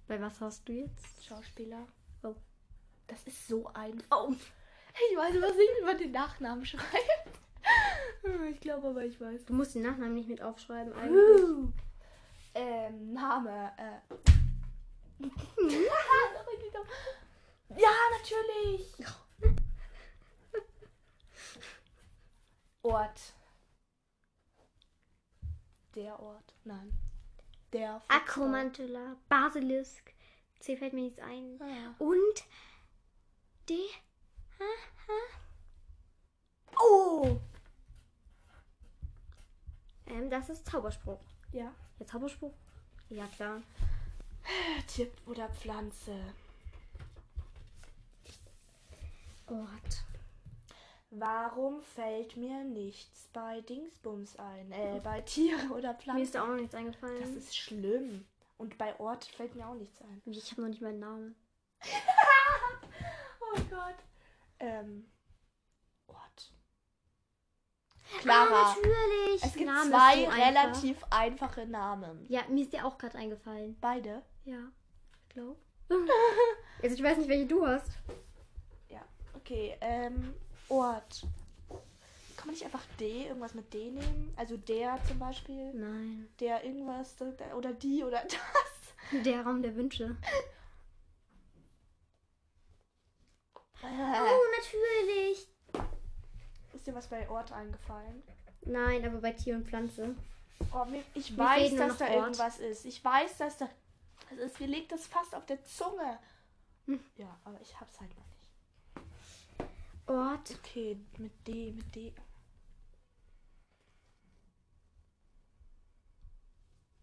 Bei 0.08 0.22
was 0.22 0.40
hast 0.40 0.70
du 0.70 0.72
jetzt? 0.72 1.26
Schauspieler. 1.26 1.86
Oh. 2.24 2.36
Das 3.06 3.22
ist 3.28 3.50
so 3.50 3.68
einfach. 3.74 4.30
Oh. 4.30 4.34
Ich 5.12 5.18
weiß, 5.18 5.42
was 5.42 5.58
ich 5.58 5.82
über 5.82 5.96
den 5.96 6.12
Nachnamen 6.12 6.66
schreibe. 6.66 7.34
Ich 8.52 8.62
glaube 8.62 8.88
aber, 8.90 9.04
ich 9.04 9.20
weiß. 9.20 9.46
Du 9.46 9.54
musst 9.54 9.76
den 9.76 9.82
Nachnamen 9.84 10.14
nicht 10.14 10.30
mit 10.30 10.42
aufschreiben 10.42 10.94
eigentlich. 10.94 11.74
Ähm, 12.56 13.14
Name. 13.14 13.72
Äh. 13.78 14.00
ja, 17.78 17.90
natürlich. 18.18 18.94
Ort. 22.84 23.34
Der 25.96 26.20
Ort. 26.20 26.54
Nein. 26.64 26.92
Der. 27.72 28.02
Akromantula, 28.08 29.18
Basilisk. 29.30 30.14
C 30.60 30.78
fällt 30.78 30.94
mir 30.94 31.04
nichts 31.04 31.20
ein. 31.20 31.60
Ah. 31.62 31.96
Und 32.00 32.46
D. 33.68 33.78
Oh. 36.80 37.40
Ähm, 40.08 40.30
das 40.30 40.50
ist 40.50 40.66
Zauberspruch. 40.66 41.20
Ja. 41.52 41.74
Ja, 42.00 42.06
Zauberspruch? 42.06 42.54
Ja, 43.10 43.28
klar. 43.28 43.62
Tier 44.88 45.10
oder 45.26 45.50
Pflanze. 45.50 46.20
Ort. 49.48 50.04
Warum 51.12 51.82
fällt 51.82 52.38
mir 52.38 52.64
nichts 52.64 53.28
bei 53.34 53.62
Dingsbums 53.62 54.36
ein? 54.38 54.72
Äh, 54.72 55.00
bei 55.04 55.22
Tiere 55.22 55.68
oder 55.70 55.90
Mir 55.94 55.94
ist 55.94 56.02
Pflanzen? 56.04 56.34
da 56.34 56.44
auch 56.44 56.48
noch 56.48 56.56
nichts 56.56 56.72
Das 56.72 56.80
eingefallen. 56.80 57.38
ist 57.38 57.56
schlimm. 57.56 58.26
Und 58.58 58.78
bei 58.78 58.98
Ort 59.00 59.26
fällt 59.26 59.56
mir 59.56 59.68
auch 59.68 59.76
nichts 59.76 60.02
ein. 60.02 60.22
Ich 60.26 60.52
habe 60.52 60.62
noch 60.62 60.70
nicht 60.70 60.82
meinen 60.82 61.00
Namen. 61.00 61.36
Oh 63.56 63.60
Gott. 63.70 63.96
Ähm. 64.60 65.06
Ort. 66.08 66.52
Clara. 68.20 68.48
Ah, 68.50 68.76
natürlich. 68.76 69.44
es 69.44 69.54
gibt 69.54 69.66
Name 69.66 69.90
zwei 69.90 70.16
so 70.24 70.28
einfach. 70.30 70.48
relativ 70.48 70.98
einfache 71.10 71.66
Namen. 71.66 72.26
Ja, 72.30 72.42
mir 72.50 72.64
ist 72.64 72.74
der 72.74 72.86
auch 72.86 72.98
gerade 72.98 73.18
eingefallen. 73.18 73.78
Beide? 73.82 74.22
Ja, 74.46 74.60
ich 75.22 75.30
glaube. 75.30 75.58
also 76.82 76.96
ich 76.96 77.04
weiß 77.04 77.18
nicht, 77.18 77.30
welche 77.30 77.46
du 77.48 77.66
hast. 77.66 77.92
Ja. 78.90 79.02
Okay, 79.36 79.76
ähm. 79.82 80.34
Ort. 80.70 81.26
Kann 82.38 82.48
man 82.48 82.54
nicht 82.56 82.66
einfach 82.66 82.84
D, 83.00 83.28
irgendwas 83.28 83.54
mit 83.54 83.74
D 83.74 83.92
nehmen? 83.92 84.34
Also 84.36 84.58
der 84.58 85.00
zum 85.08 85.20
Beispiel. 85.20 85.74
Nein. 85.74 86.28
Der 86.40 86.64
irgendwas. 86.64 87.16
Oder 87.56 87.74
die 87.74 88.04
oder 88.04 88.22
das. 88.24 89.24
Der 89.24 89.46
Raum 89.46 89.62
der 89.62 89.76
Wünsche. 89.76 90.16
Ist 96.84 96.88
dir 96.88 96.96
was 96.96 97.08
bei 97.08 97.30
Ort 97.30 97.50
eingefallen? 97.54 98.22
Nein, 98.66 99.06
aber 99.06 99.22
bei 99.22 99.32
Tier 99.32 99.56
und 99.56 99.66
Pflanze. 99.66 100.18
Oh, 100.74 100.86
ich 101.14 101.32
Mir 101.32 101.38
weiß, 101.38 101.76
dass 101.78 101.98
da 101.98 102.08
Ort. 102.08 102.14
irgendwas 102.16 102.60
ist. 102.60 102.84
Ich 102.84 103.02
weiß, 103.02 103.38
dass 103.38 103.56
da. 103.58 103.70
Es 104.32 104.38
ist, 104.40 104.60
mir 104.60 104.68
liegt 104.68 104.92
das 104.92 105.08
fast 105.08 105.34
auf 105.34 105.46
der 105.46 105.64
Zunge. 105.64 106.20
Hm. 106.88 107.00
Ja, 107.16 107.40
aber 107.46 107.58
ich 107.62 107.80
hab's 107.80 108.02
halt 108.02 108.12
noch 108.18 108.26
nicht. 108.26 110.10
Ort. 110.10 110.60
Okay, 110.60 111.00
mit 111.20 111.32
D, 111.48 111.72
mit 111.72 111.96
D. 111.96 112.14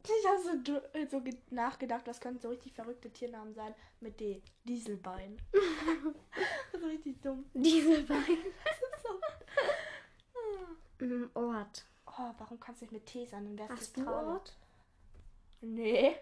Ich 0.04 0.26
habe 0.28 0.42
so, 0.42 1.08
so 1.10 1.20
ge- 1.22 1.38
nachgedacht, 1.48 2.06
das 2.06 2.20
könnten 2.20 2.40
so 2.40 2.50
richtig 2.50 2.74
verrückte 2.74 3.08
Tiernamen 3.10 3.54
sein. 3.54 3.74
Mit 4.00 4.20
D. 4.20 4.42
Dieselbein. 4.64 5.40
das 6.72 6.82
ist 6.82 6.86
richtig 6.86 7.22
dumm. 7.22 7.46
Dieselbein. 7.54 8.26
So. 9.02 9.08
Mm, 11.00 11.24
Ort. 11.34 11.84
Oh, 12.06 12.32
warum 12.38 12.58
kannst 12.60 12.80
du 12.80 12.84
nicht 12.84 12.92
mit 12.92 13.06
T 13.06 13.26
sein? 13.26 13.44
Dann 13.44 13.58
wär's 13.58 13.70
Hast 13.70 13.96
du 13.96 14.02
Zentrale. 14.02 14.26
Ort? 14.26 14.56
Nee. 15.60 16.16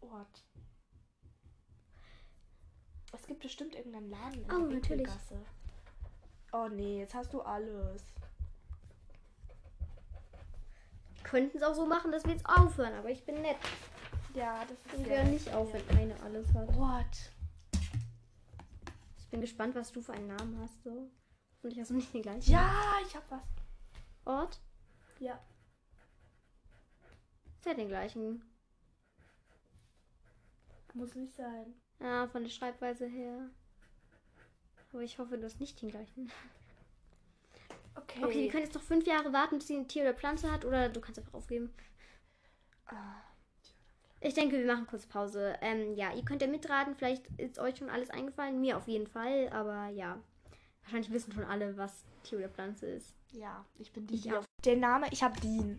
Ort. 0.00 0.44
Es 3.12 3.26
gibt 3.26 3.40
bestimmt 3.40 3.74
irgendeinen 3.74 4.10
Laden 4.10 4.42
in 4.44 4.50
Oh, 4.50 4.66
der 4.66 4.78
natürlich. 4.78 5.08
Oh 6.52 6.68
nee, 6.68 7.00
jetzt 7.00 7.14
hast 7.14 7.32
du 7.32 7.40
alles. 7.40 8.02
Könnten 11.22 11.56
es 11.56 11.62
auch 11.62 11.74
so 11.74 11.86
machen, 11.86 12.12
dass 12.12 12.24
wir 12.24 12.32
jetzt 12.32 12.46
aufhören, 12.46 12.94
aber 12.94 13.10
ich 13.10 13.24
bin 13.24 13.42
nett. 13.42 13.56
Ja, 14.34 14.64
das 14.64 14.78
ist 14.94 15.04
sehr 15.06 15.18
hören 15.18 15.30
nicht 15.32 15.52
auf, 15.52 15.72
wenn 15.72 15.96
eine 15.96 16.20
alles 16.22 16.52
hat. 16.54 16.68
Ort. 16.76 17.32
Ich 19.18 19.28
bin 19.28 19.40
gespannt, 19.40 19.74
was 19.74 19.90
du 19.92 20.00
für 20.02 20.12
einen 20.12 20.28
Namen 20.28 20.60
hast. 20.60 20.82
So. 20.84 21.10
Und 21.66 21.72
ich 21.72 21.80
hast 21.80 21.90
nicht 21.90 22.14
den 22.14 22.22
gleichen. 22.22 22.48
Ja, 22.48 22.94
ich 23.04 23.16
hab 23.16 23.28
was. 23.28 23.42
Ort? 24.24 24.60
Ja. 25.18 25.40
Ist 27.58 27.66
ja 27.66 27.74
den 27.74 27.88
gleichen. 27.88 28.40
Muss 30.94 31.16
nicht 31.16 31.34
sein. 31.34 31.74
Ja, 31.98 32.28
von 32.28 32.44
der 32.44 32.50
Schreibweise 32.50 33.06
her. 33.08 33.50
Aber 34.92 35.02
ich 35.02 35.18
hoffe, 35.18 35.36
du 35.38 35.44
hast 35.44 35.58
nicht 35.58 35.82
den 35.82 35.90
gleichen. 35.90 36.30
Okay. 37.96 38.24
Okay, 38.24 38.42
wir 38.42 38.50
können 38.50 38.62
jetzt 38.64 38.74
noch 38.74 38.82
fünf 38.82 39.06
Jahre 39.06 39.32
warten, 39.32 39.56
bis 39.56 39.68
sie 39.68 39.76
ein 39.76 39.88
Tier 39.88 40.02
oder 40.02 40.12
Pflanze 40.14 40.52
hat, 40.52 40.66
oder 40.66 40.90
du 40.90 41.00
kannst 41.00 41.18
einfach 41.18 41.32
aufgeben. 41.32 41.74
Ah, 42.84 43.16
Ich 44.20 44.34
denke, 44.34 44.56
wir 44.58 44.66
machen 44.66 44.86
kurz 44.86 45.06
Pause. 45.06 45.56
Ähm, 45.62 45.94
ja, 45.96 46.12
ihr 46.12 46.22
könnt 46.24 46.42
ja 46.42 46.46
mitraten. 46.46 46.94
Vielleicht 46.94 47.26
ist 47.38 47.58
euch 47.58 47.78
schon 47.78 47.88
alles 47.90 48.10
eingefallen. 48.10 48.60
Mir 48.60 48.76
auf 48.76 48.86
jeden 48.86 49.06
Fall. 49.06 49.48
Aber 49.48 49.88
ja, 49.88 50.22
wahrscheinlich 50.86 51.12
wissen 51.12 51.32
schon 51.32 51.44
alle, 51.44 51.76
was 51.76 52.04
Tier 52.22 52.38
oder 52.38 52.48
Pflanze 52.48 52.86
ist. 52.86 53.14
ja, 53.32 53.64
ich 53.78 53.92
bin 53.92 54.06
die. 54.06 54.14
Ich 54.14 54.32
auch. 54.32 54.42
Der 54.64 54.76
Name, 54.76 55.06
ich 55.10 55.22
hab 55.22 55.40
Dean. 55.40 55.78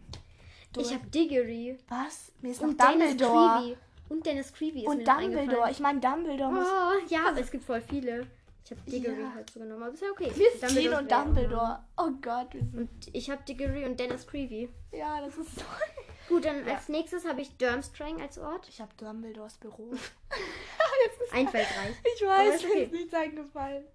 Du- 0.73 0.81
Ich 0.81 0.93
habe 0.93 1.05
Diggory. 1.07 1.77
Was? 1.89 2.31
Mir 2.41 2.51
ist 2.51 2.61
noch 2.61 2.69
Und 2.69 2.79
Dennis 2.81 3.17
Dumbledore. 3.17 3.59
Creevy. 3.59 3.77
Und 4.09 4.25
Dennis 4.25 4.53
Creevy 4.53 4.79
ist 4.79 4.83
mir 4.85 4.89
Und 4.91 4.97
noch 5.03 5.13
Dumbledore. 5.17 5.41
eingefallen. 5.41 5.71
Ich 5.73 5.79
meine, 5.79 5.99
Dumbledore 5.99 6.51
muss. 6.51 6.67
Oh, 6.67 7.07
ja, 7.09 7.27
aber 7.29 7.39
es 7.39 7.51
gibt 7.51 7.63
voll 7.63 7.81
viele. 7.81 8.27
Ich 8.63 8.71
habe 8.71 8.81
Diggory 8.89 9.21
Ja. 9.21 9.33
halt 9.33 9.49
so 9.49 9.59
genommen, 9.61 9.81
aber 9.83 9.93
ist 9.93 10.01
ja 10.01 10.09
okay. 10.11 10.31
Mir 10.35 10.47
ist 10.53 10.61
Dumbledore 10.63 11.03
Dean 11.05 11.21
und 11.27 11.35
Dumbledore. 11.35 11.79
Oh 11.97 12.11
Gott. 12.21 12.53
wir 12.53 12.61
sind- 12.61 12.75
Und 12.77 12.89
ich 13.13 13.29
habe 13.29 13.41
Diggory 13.43 13.85
und 13.85 13.99
Dennis 13.99 14.27
Creevy. 14.27 14.69
Ja, 14.91 15.21
das 15.21 15.37
ist 15.37 15.55
so. 15.55 15.61
Gut, 16.29 16.43
dann 16.43 16.65
Ja. 16.67 16.75
als 16.75 16.89
nächstes 16.89 17.25
habe 17.25 17.39
ich 17.41 17.55
Durmstrang 17.57 18.21
als 18.21 18.37
Ort. 18.37 18.67
Ich 18.67 18.81
habe 18.81 18.91
Dumbledores 18.97 19.57
Büro. 19.57 19.91
Einfallsreich. 21.31 21.95
Ich 22.15 22.21
weiß, 22.25 22.55
ist 22.55 22.63
mir 22.63 22.69
okay. 22.71 22.83
ist 22.83 22.91
nichts 22.91 23.13
eingefallen. 23.13 23.85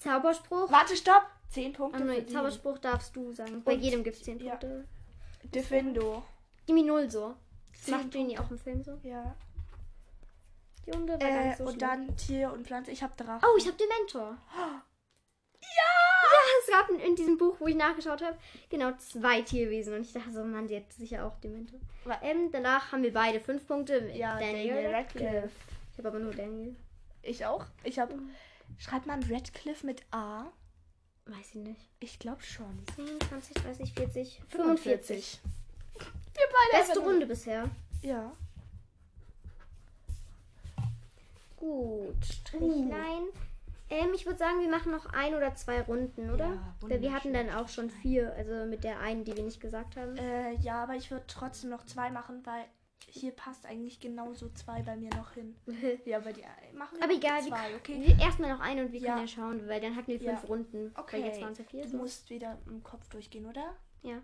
Zauberspruch. 0.00 0.70
Warte, 0.70 0.96
stopp. 0.96 1.26
Zehn 1.50 1.72
Punkte. 1.72 1.98
Oh, 2.02 2.06
für 2.06 2.12
nein. 2.12 2.28
Zauberspruch 2.28 2.78
darfst 2.78 3.14
du 3.16 3.32
sagen. 3.32 3.62
Bei 3.64 3.74
Und- 3.74 3.80
jedem 3.80 4.02
gibt 4.04 4.16
es 4.16 4.22
10 4.24 4.38
ja. 4.40 4.50
Punkte. 4.56 4.84
Diffindo. 5.44 6.22
Gib 6.66 6.74
mir 6.74 6.84
null 6.84 7.10
so. 7.10 7.34
Das 7.72 7.88
macht 7.88 8.10
Genie 8.10 8.38
auch 8.38 8.50
im 8.50 8.58
Film 8.58 8.82
so. 8.84 8.98
Ja. 9.02 9.34
Die 10.86 10.92
Hunde 10.92 11.14
Äh, 11.20 11.54
so 11.56 11.64
und 11.64 11.70
schlecht. 11.70 11.82
dann 11.82 12.16
Tier 12.16 12.52
und 12.52 12.66
Pflanze. 12.66 12.90
Ich 12.90 13.02
hab 13.02 13.16
Drachen. 13.16 13.40
Oh, 13.42 13.56
ich 13.56 13.66
habe 13.66 13.76
Dementor. 13.76 14.36
Ja! 14.56 16.00
Es 16.62 16.70
gab 16.70 16.88
in, 16.90 17.16
diesem 17.16 17.36
Buch, 17.38 17.56
wo 17.58 17.66
ich 17.66 17.74
nachgeschaut 17.74 18.22
habe, 18.22 18.36
genau 18.68 18.92
zwei 18.98 19.42
Tierwesen. 19.42 19.94
Und 19.94 20.02
ich 20.02 20.12
dachte 20.12 20.30
so, 20.30 20.44
Mann, 20.44 20.66
die 20.68 20.76
hat 20.76 20.92
sicher 20.92 21.26
auch 21.26 21.38
Dementor. 21.40 21.80
Ähm, 22.22 22.50
danach 22.52 22.92
haben 22.92 23.02
wir 23.02 23.12
beide 23.12 23.40
fünf 23.40 23.66
Punkte. 23.66 24.10
Ja, 24.14 24.38
Daniel 24.38 24.94
Radcliffe. 24.94 25.50
Ich 25.92 25.98
habe 25.98 26.08
aber 26.08 26.18
nur 26.18 26.32
Daniel. 26.34 26.76
Ich 27.22 27.44
auch. 27.44 27.64
Ich 27.84 27.98
hab. 27.98 28.10
Schreibt 28.78 29.06
man 29.06 29.22
Radcliffe 29.22 29.86
mit 29.86 30.02
A? 30.10 30.46
Weiß 31.26 31.50
ich 31.50 31.54
nicht. 31.56 31.88
Ich 32.00 32.18
glaube 32.18 32.42
schon. 32.42 32.82
10, 32.96 33.20
20, 33.28 33.54
30, 33.54 33.92
40, 33.92 34.42
45. 34.48 35.40
Wir 36.34 36.46
beide. 36.72 36.84
Beste 36.84 37.00
Runde 37.00 37.26
bisher. 37.26 37.70
Ja. 38.02 38.32
Gut. 41.56 42.24
Strichlein. 42.24 43.24
Ähm, 43.90 44.12
ich 44.14 44.24
würde 44.24 44.38
sagen, 44.38 44.60
wir 44.60 44.68
machen 44.68 44.92
noch 44.92 45.06
ein 45.06 45.34
oder 45.34 45.54
zwei 45.56 45.82
Runden, 45.82 46.30
oder? 46.30 46.46
Ja, 46.46 46.74
Weil 46.80 47.02
wir 47.02 47.12
hatten 47.12 47.32
dann 47.34 47.50
auch 47.50 47.68
schon 47.68 47.90
vier, 47.90 48.32
also 48.34 48.64
mit 48.66 48.84
der 48.84 49.00
einen, 49.00 49.24
die 49.24 49.36
wir 49.36 49.42
nicht 49.42 49.60
gesagt 49.60 49.96
haben. 49.96 50.16
Äh, 50.16 50.54
ja, 50.54 50.82
aber 50.84 50.94
ich 50.94 51.10
würde 51.10 51.24
trotzdem 51.26 51.70
noch 51.70 51.84
zwei 51.84 52.10
machen, 52.10 52.40
weil 52.46 52.64
hier 53.08 53.32
passt 53.32 53.66
eigentlich 53.66 53.98
genauso 54.00 54.48
zwei 54.50 54.82
bei 54.82 54.96
mir 54.96 55.10
noch 55.10 55.32
hin. 55.32 55.56
Ja, 56.04 56.18
aber 56.18 56.32
die 56.32 56.44
machen 56.74 56.98
wir 56.98 57.04
Aber 57.04 57.12
egal, 57.12 57.42
zwei, 57.42 57.74
okay? 57.76 58.16
erstmal 58.20 58.50
noch 58.50 58.60
eine 58.60 58.84
und 58.86 58.92
wir 58.92 59.00
Ja. 59.00 59.14
können 59.14 59.26
ja 59.26 59.28
schauen, 59.28 59.68
weil 59.68 59.80
dann 59.80 59.96
hatten 59.96 60.08
wir 60.08 60.18
fünf 60.20 60.42
Ja. 60.42 60.48
Runden. 60.48 60.92
Okay. 60.96 61.18
Weil 61.18 61.26
jetzt 61.28 61.40
waren 61.40 61.52
es 61.52 61.58
ja 61.58 61.64
vier. 61.64 61.82
Du 61.84 61.90
So. 61.90 61.96
musst 61.98 62.30
wieder 62.30 62.58
im 62.66 62.82
Kopf 62.82 63.08
durchgehen, 63.08 63.46
oder? 63.46 63.76
Ja. 64.02 64.22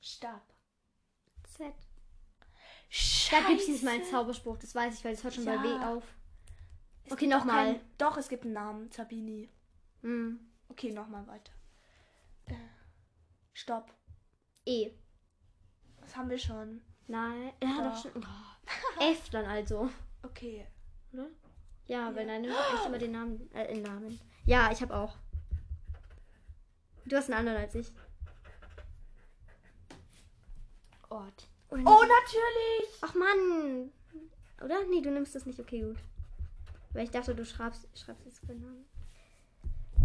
Stab. 0.00 0.42
Z. 1.44 1.74
Scheiße. 2.88 3.42
Da 3.42 3.48
gibt 3.48 3.60
es 3.60 3.66
diesmal 3.66 3.94
einen 3.94 4.04
Zauberspruch, 4.04 4.56
das 4.58 4.74
weiß 4.74 4.94
ich, 4.98 5.04
weil 5.04 5.14
das 5.14 5.24
hört 5.24 5.34
schon 5.34 5.44
bei 5.44 5.60
W 5.62 5.68
Ja. 5.68 5.94
auf. 5.94 6.04
Es 7.04 7.12
Okay, 7.12 7.26
nochmal. 7.26 7.80
Doch, 7.98 8.16
es 8.16 8.28
gibt 8.28 8.44
einen 8.44 8.52
Namen. 8.54 8.90
Sabini. 8.90 9.48
Hm. 10.02 10.38
Okay, 10.68 10.92
nochmal 10.92 11.26
weiter. 11.26 11.52
Stopp. 13.56 13.90
E. 14.66 14.90
Das 16.02 16.14
haben 16.14 16.28
wir 16.28 16.36
schon. 16.38 16.82
Nein. 17.06 17.52
Ja, 17.62 17.88
doch 17.88 17.94
Doch. 17.94 18.02
schon. 18.12 18.22
Oh. 18.22 19.00
F 19.02 19.30
dann 19.30 19.46
also. 19.46 19.88
Okay. 20.22 20.66
Oder? 21.10 21.28
Ja, 21.86 22.14
weil 22.14 22.26
Ja. 22.26 22.32
dann 22.34 22.42
nimmt 22.42 22.54
echt 22.74 22.86
immer 22.86 22.98
den 22.98 23.12
Namen. 23.12 23.50
Äh, 23.54 23.72
den 23.72 23.82
Namen. 23.82 24.20
Ja, 24.44 24.70
ich 24.70 24.82
habe 24.82 24.94
auch. 24.94 25.16
Du 27.06 27.16
hast 27.16 27.30
einen 27.30 27.38
anderen 27.38 27.58
als 27.58 27.74
ich. 27.76 27.90
Ort. 31.08 31.48
Oh, 31.70 31.76
nicht? 31.76 31.86
natürlich! 31.86 32.98
Ach 33.00 33.14
Mann. 33.14 33.90
Oder? 34.62 34.84
Nee, 34.90 35.00
du 35.00 35.10
nimmst 35.12 35.34
das 35.34 35.46
nicht. 35.46 35.58
Okay, 35.58 35.80
gut. 35.80 35.96
Weil 36.92 37.04
ich 37.04 37.10
dachte, 37.10 37.34
du 37.34 37.46
schreibst, 37.46 37.88
schreibst 37.98 38.26
jetzt 38.26 38.46
keinen 38.46 38.60
Namen. 38.60 38.84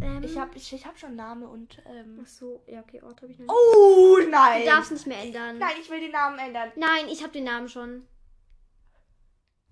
Ähm, 0.02 0.24
Ich 0.24 0.38
habe 0.38 0.52
ich, 0.56 0.74
ich 0.74 0.86
hab 0.86 0.98
schon 0.98 1.16
Name 1.16 1.48
und. 1.48 1.82
Ähm, 1.86 2.20
Ach 2.24 2.28
so, 2.28 2.62
ja, 2.68 2.80
okay, 2.80 3.02
Ort 3.04 3.22
habe 3.22 3.32
ich 3.32 3.40
noch 3.40 3.46
nicht. 3.46 3.54
oh, 3.56 4.18
nein! 4.30 4.62
Du 4.62 4.66
darfst 4.70 4.92
nicht 4.92 5.08
mehr 5.08 5.20
ändern. 5.22 5.58
Nein, 5.60 5.76
ich 5.80 5.90
will 5.90 6.00
den 6.00 6.12
Namen 6.12 6.40
ändern. 6.40 6.72
Nein, 6.76 7.08
ich 7.10 7.22
habe 7.22 7.32
den 7.34 7.44
Namen 7.46 7.70
schon. 7.70 8.08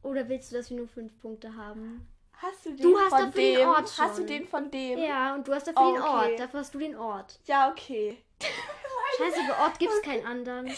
Oder 0.02 0.30
willst 0.30 0.52
du, 0.52 0.56
dass 0.58 0.70
wir 0.70 0.78
nur 0.78 0.88
fünf 0.88 1.20
Punkte 1.20 1.56
haben? 1.56 2.08
Hast 2.42 2.65
du 2.65 2.70
den 2.70 2.82
Du 2.82 2.98
hast 2.98 3.10
von 3.10 3.26
dafür 3.26 3.42
den 3.42 3.56
dem? 3.58 3.68
Ort 3.68 3.98
Hast 4.00 4.13
du 4.18 4.22
schon. 4.22 4.28
den 4.28 4.48
von 4.48 4.72
dem? 4.72 5.00
Ja, 5.00 5.36
und 5.36 5.46
du 5.48 5.54
hast 5.54 5.68
dafür 5.68 5.92
den 5.92 6.02
Okay. 6.02 6.10
Ort. 6.32 6.39
Dafür 6.39 6.60
hast 6.62 6.74
du 6.74 6.80
den 6.80 6.96
Ort. 6.96 7.39
Ja, 7.46 7.70
okay. 7.70 8.24
Scheiße, 9.18 9.39
bei 9.48 9.60
Ort 9.62 9.78
gibt 9.80 9.92
es 9.92 10.02
keinen 10.02 10.26
anderen. 10.26 10.72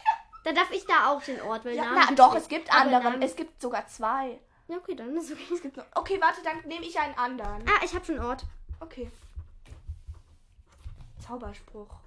Dann 0.44 0.54
darf 0.54 0.70
ich 0.70 0.86
da 0.86 1.08
auch 1.10 1.20
den 1.22 1.40
Ort, 1.42 1.64
weil 1.64 1.74
Ja, 1.74 1.86
Namen 1.86 2.06
na, 2.10 2.14
doch, 2.14 2.36
es 2.36 2.46
gibt 2.48 2.72
andere. 2.72 3.02
Namen- 3.02 3.22
Es 3.22 3.34
gibt 3.34 3.60
sogar 3.60 3.86
zwei. 3.88 4.38
Ja, 4.68 4.76
okay, 4.76 4.94
dann 4.94 5.16
ist 5.16 5.32
okay. 5.32 5.42
Es 5.52 5.60
gibt 5.60 5.76
noch, 5.76 5.84
okay, 5.96 6.18
warte, 6.20 6.40
dann 6.44 6.60
nehme 6.66 6.84
ich 6.86 6.98
einen 6.98 7.16
anderen. 7.18 7.64
Ah, 7.66 7.82
ich 7.84 7.92
habe 7.94 8.04
schon 8.04 8.18
Ort. 8.20 8.44
Okay. 8.80 9.10
Zauberspruch. 11.20 12.00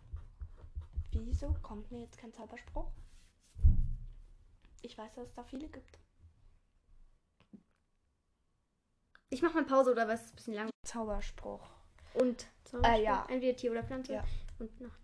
Wieso 1.12 1.54
kommt 1.62 1.92
mir 1.92 2.02
jetzt 2.02 2.18
kein 2.18 2.34
Zauberspruch? 2.34 2.90
Ich 4.82 4.98
weiß, 4.98 5.14
dass 5.16 5.28
es 5.28 5.34
da 5.36 5.44
viele 5.44 5.68
gibt. 5.68 6.00
Ich 9.30 9.42
mache 9.42 9.54
mal 9.54 9.66
Pause 9.66 9.92
oder 9.92 10.08
was? 10.08 10.22
Ist 10.24 10.32
ein 10.32 10.36
bisschen 10.36 10.54
lang. 10.56 10.70
Zauberspruch. 10.86 11.70
Und 12.16 12.48
Zauberspruch. 12.64 12.98
Äh, 13.00 13.04
ja. 13.04 13.26
Entweder 13.30 13.56
Tier 13.56 13.72
oder 13.72 13.84
Pflanze. 13.84 14.14
Ja. 14.14 14.24
Und 14.60 14.82
Nacht. 14.82 15.00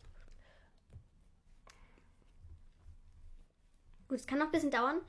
Gut, 4.07 4.19
es 4.19 4.25
kann 4.25 4.39
noch 4.39 4.45
ein 4.45 4.51
bisschen 4.51 4.71
dauern. 4.71 5.01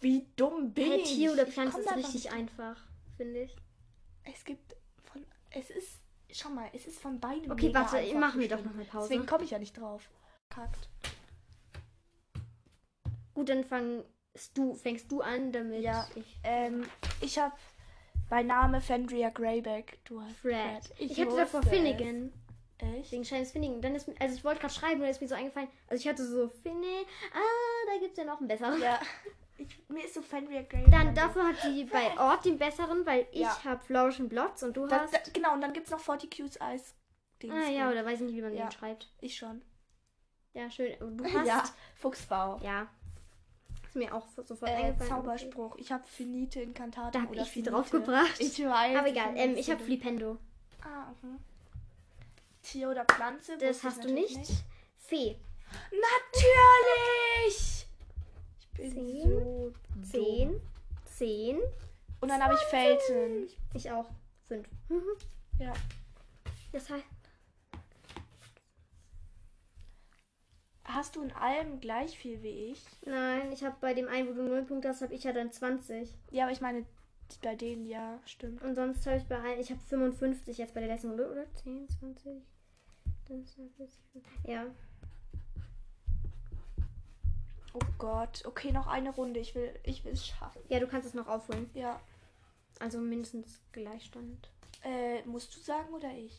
Wie 0.00 0.26
dumm 0.36 0.72
bin 0.72 0.90
Hey, 0.90 1.00
ich? 1.00 1.14
Tier 1.14 1.32
oder 1.32 1.46
Pflanze 1.46 1.80
ist 1.80 1.96
richtig 1.96 2.30
einfach, 2.30 2.76
finde 3.16 3.42
ich. 3.42 3.56
Es 4.24 4.44
gibt 4.44 4.76
von. 5.02 5.24
Es 5.50 5.70
ist. 5.70 6.00
Schau 6.30 6.50
mal, 6.50 6.68
es 6.72 6.86
ist 6.86 6.98
von 6.98 7.20
beiden. 7.20 7.50
Okay, 7.50 7.72
warte, 7.72 8.02
machen 8.14 8.40
wir 8.40 8.48
doch 8.48 8.62
noch 8.62 8.74
eine 8.74 8.84
Pause. 8.84 9.08
Deswegen 9.08 9.26
komme 9.26 9.44
ich 9.44 9.50
ja 9.50 9.58
nicht 9.58 9.78
drauf. 9.78 10.10
Kackt. 10.50 10.88
Gut, 13.34 13.48
dann 13.48 13.64
fangst 13.64 14.06
du, 14.54 14.74
fängst 14.74 15.10
du 15.12 15.20
an, 15.20 15.52
damit 15.52 15.82
Ja. 15.82 16.06
ich. 16.14 16.38
Ähm, 16.42 16.84
ich 17.20 17.38
habe 17.38 17.54
bei 18.28 18.42
Name 18.42 18.80
Fendria 18.80 19.30
Greyback. 19.30 19.98
Du 20.04 20.20
hast 20.20 20.36
Fred. 20.38 20.84
Fred. 20.84 20.94
Ich, 20.98 21.20
hatte 21.20 21.36
davor. 21.36 21.62
Finnegan. 21.62 22.32
Echt? 22.78 23.12
Wegen 23.12 23.24
Shines 23.24 23.52
Finnegan. 23.52 23.80
Dann 23.80 23.94
ist, 23.94 24.08
also 24.20 24.34
ich 24.34 24.44
wollte 24.44 24.60
gerade 24.60 24.74
schreiben, 24.74 25.00
und 25.00 25.08
ist 25.08 25.20
mir 25.20 25.28
so 25.28 25.34
eingefallen. 25.34 25.68
Also 25.88 26.00
ich 26.02 26.08
hatte 26.08 26.26
so 26.26 26.48
Finne. 26.48 27.04
Ah, 27.32 27.92
da 27.92 28.00
gibt 28.00 28.12
es 28.12 28.18
ja 28.18 28.24
noch 28.24 28.38
einen 28.38 28.48
besseren. 28.48 28.80
Ja. 28.80 29.00
Ich, 29.58 29.68
mir 29.88 30.04
ist 30.04 30.14
so 30.14 30.22
Fendria 30.22 30.62
Greyback. 30.62 30.90
Dann 30.92 31.14
dafür 31.14 31.48
hat 31.48 31.56
sie 31.62 31.84
bei 31.84 32.16
Ort 32.18 32.44
den 32.44 32.58
besseren, 32.58 33.06
weil 33.06 33.26
ich 33.32 33.40
Ja. 33.40 33.64
habe 33.64 33.82
Flauschen 33.84 34.28
Blotz 34.28 34.62
und 34.62 34.76
du 34.76 34.86
Das, 34.86 35.02
hast. 35.02 35.14
das, 35.14 35.32
genau, 35.32 35.54
und 35.54 35.60
dann 35.62 35.72
gibt 35.72 35.86
es 35.86 35.90
noch 35.92 36.00
40 36.00 36.30
Q's 36.30 36.60
Eis. 36.60 36.94
ah 37.48 37.68
ja, 37.68 37.90
oder 37.90 38.04
weiß 38.04 38.20
ich 38.20 38.26
nicht, 38.26 38.36
wie 38.36 38.42
man 38.42 38.54
Ja. 38.54 38.66
den 38.66 38.72
schreibt. 38.72 39.10
Ich 39.20 39.36
schon. 39.36 39.62
Ja, 40.52 40.70
schön. 40.70 40.94
Und 41.02 41.16
du 41.18 41.24
hast. 41.32 41.46
Ja, 41.46 41.64
Fuchsbau. 41.96 42.60
Ja. 42.62 42.86
Ist 43.86 43.96
mir 43.96 44.14
auch 44.14 44.26
sofort 44.28 44.70
Äh, 44.70 44.74
eingefallen. 44.74 45.08
Zauberspruch. 45.10 45.76
Ich 45.76 45.90
habe 45.92 46.04
Finite 46.06 46.60
Incantatum 46.60 47.12
Da 47.12 47.22
habe 47.22 47.34
ich 47.36 47.42
sie 47.44 47.48
Finite. 47.50 47.70
draufgebracht. 47.70 48.38
Ich 48.40 48.58
weiß. 48.58 48.96
Aber 48.98 49.08
egal, 49.08 49.32
ähm, 49.36 49.56
ich 49.56 49.70
habe 49.70 49.82
Flip. 49.82 50.00
Flipendo. 50.02 50.38
Ah, 50.82 51.12
mhm. 51.22 51.38
Tier 52.62 52.90
oder 52.90 53.04
Pflanze? 53.04 53.56
Das 53.58 53.82
hast 53.84 54.02
du 54.04 54.08
natürlich 54.08 54.36
nicht. 54.38 54.52
Fee. 54.98 55.36
Natürlich! 55.90 57.75
Zehn, 58.76 58.92
so 58.92 59.72
Zehn. 60.02 60.48
dumm. 60.52 60.60
Zehn. 61.04 61.58
Und 62.20 62.28
dann 62.28 62.42
habe 62.42 62.54
ich 62.54 62.60
Felsen. 62.60 63.48
Ich 63.74 63.90
auch. 63.90 64.08
Fünf. 64.44 64.68
Ja. 65.58 65.72
Das 66.72 66.90
heißt. 66.90 67.04
Hast 70.84 71.16
du 71.16 71.22
in 71.22 71.32
allem 71.32 71.80
gleich 71.80 72.16
viel 72.16 72.42
wie 72.42 72.70
ich? 72.70 72.82
Nein, 73.04 73.52
ich 73.52 73.64
habe 73.64 73.76
bei 73.80 73.92
dem 73.92 74.08
einen, 74.08 74.28
wo 74.28 74.32
du 74.34 74.42
0 74.42 74.62
Punkte 74.64 74.88
hast, 74.88 75.02
habe 75.02 75.14
ich 75.14 75.24
ja 75.24 75.32
dann 75.32 75.52
20. 75.52 76.08
Ja, 76.30 76.44
aber 76.44 76.52
ich 76.52 76.60
meine, 76.60 76.86
bei 77.42 77.54
denen 77.54 77.86
ja, 77.86 78.20
stimmt. 78.24 78.62
Und 78.62 78.76
sonst 78.76 79.04
habe 79.06 79.16
ich 79.16 79.24
bei 79.24 79.36
allen, 79.38 79.60
ich 79.60 79.70
habe 79.70 79.80
55 79.80 80.58
jetzt 80.58 80.74
bei 80.74 80.80
der 80.80 80.88
letzten 80.88 81.08
Runde, 81.08 81.30
oder? 81.30 81.52
10, 81.54 81.88
20. 81.88 82.42
Das 83.28 83.38
ist 83.38 83.54
40. 83.76 84.22
Ja. 84.46 84.66
Oh 87.78 87.86
Gott. 87.98 88.42
Okay, 88.46 88.72
noch 88.72 88.86
eine 88.86 89.10
Runde. 89.10 89.38
Ich 89.38 89.54
will, 89.54 89.78
ich 89.82 90.02
will 90.04 90.12
es 90.14 90.26
schaffen. 90.26 90.62
Ja, 90.68 90.80
du 90.80 90.86
kannst 90.88 91.06
es 91.06 91.12
noch 91.12 91.26
aufholen. 91.28 91.68
Ja. 91.74 92.00
Also 92.78 92.98
mindestens 92.98 93.60
Gleichstand. 93.72 94.48
Äh, 94.82 95.22
musst 95.24 95.54
du 95.54 95.60
sagen 95.60 95.92
oder 95.92 96.10
ich? 96.14 96.38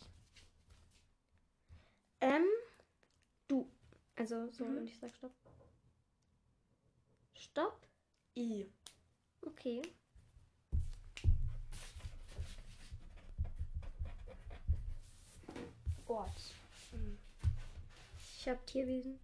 Ähm, 2.21 2.45
du. 3.47 3.69
Also 4.15 4.49
so, 4.49 4.65
Mhm. 4.65 4.77
und 4.77 4.87
ich 4.87 4.97
sag 4.99 5.13
Stopp. 5.15 5.31
Stopp. 7.35 7.87
I. 8.35 8.65
Okay. 9.45 9.81
Ort. 16.07 16.31
Hm. 16.91 17.17
Ich 18.39 18.47
habe 18.49 18.59
Tierwesen. 18.65 19.19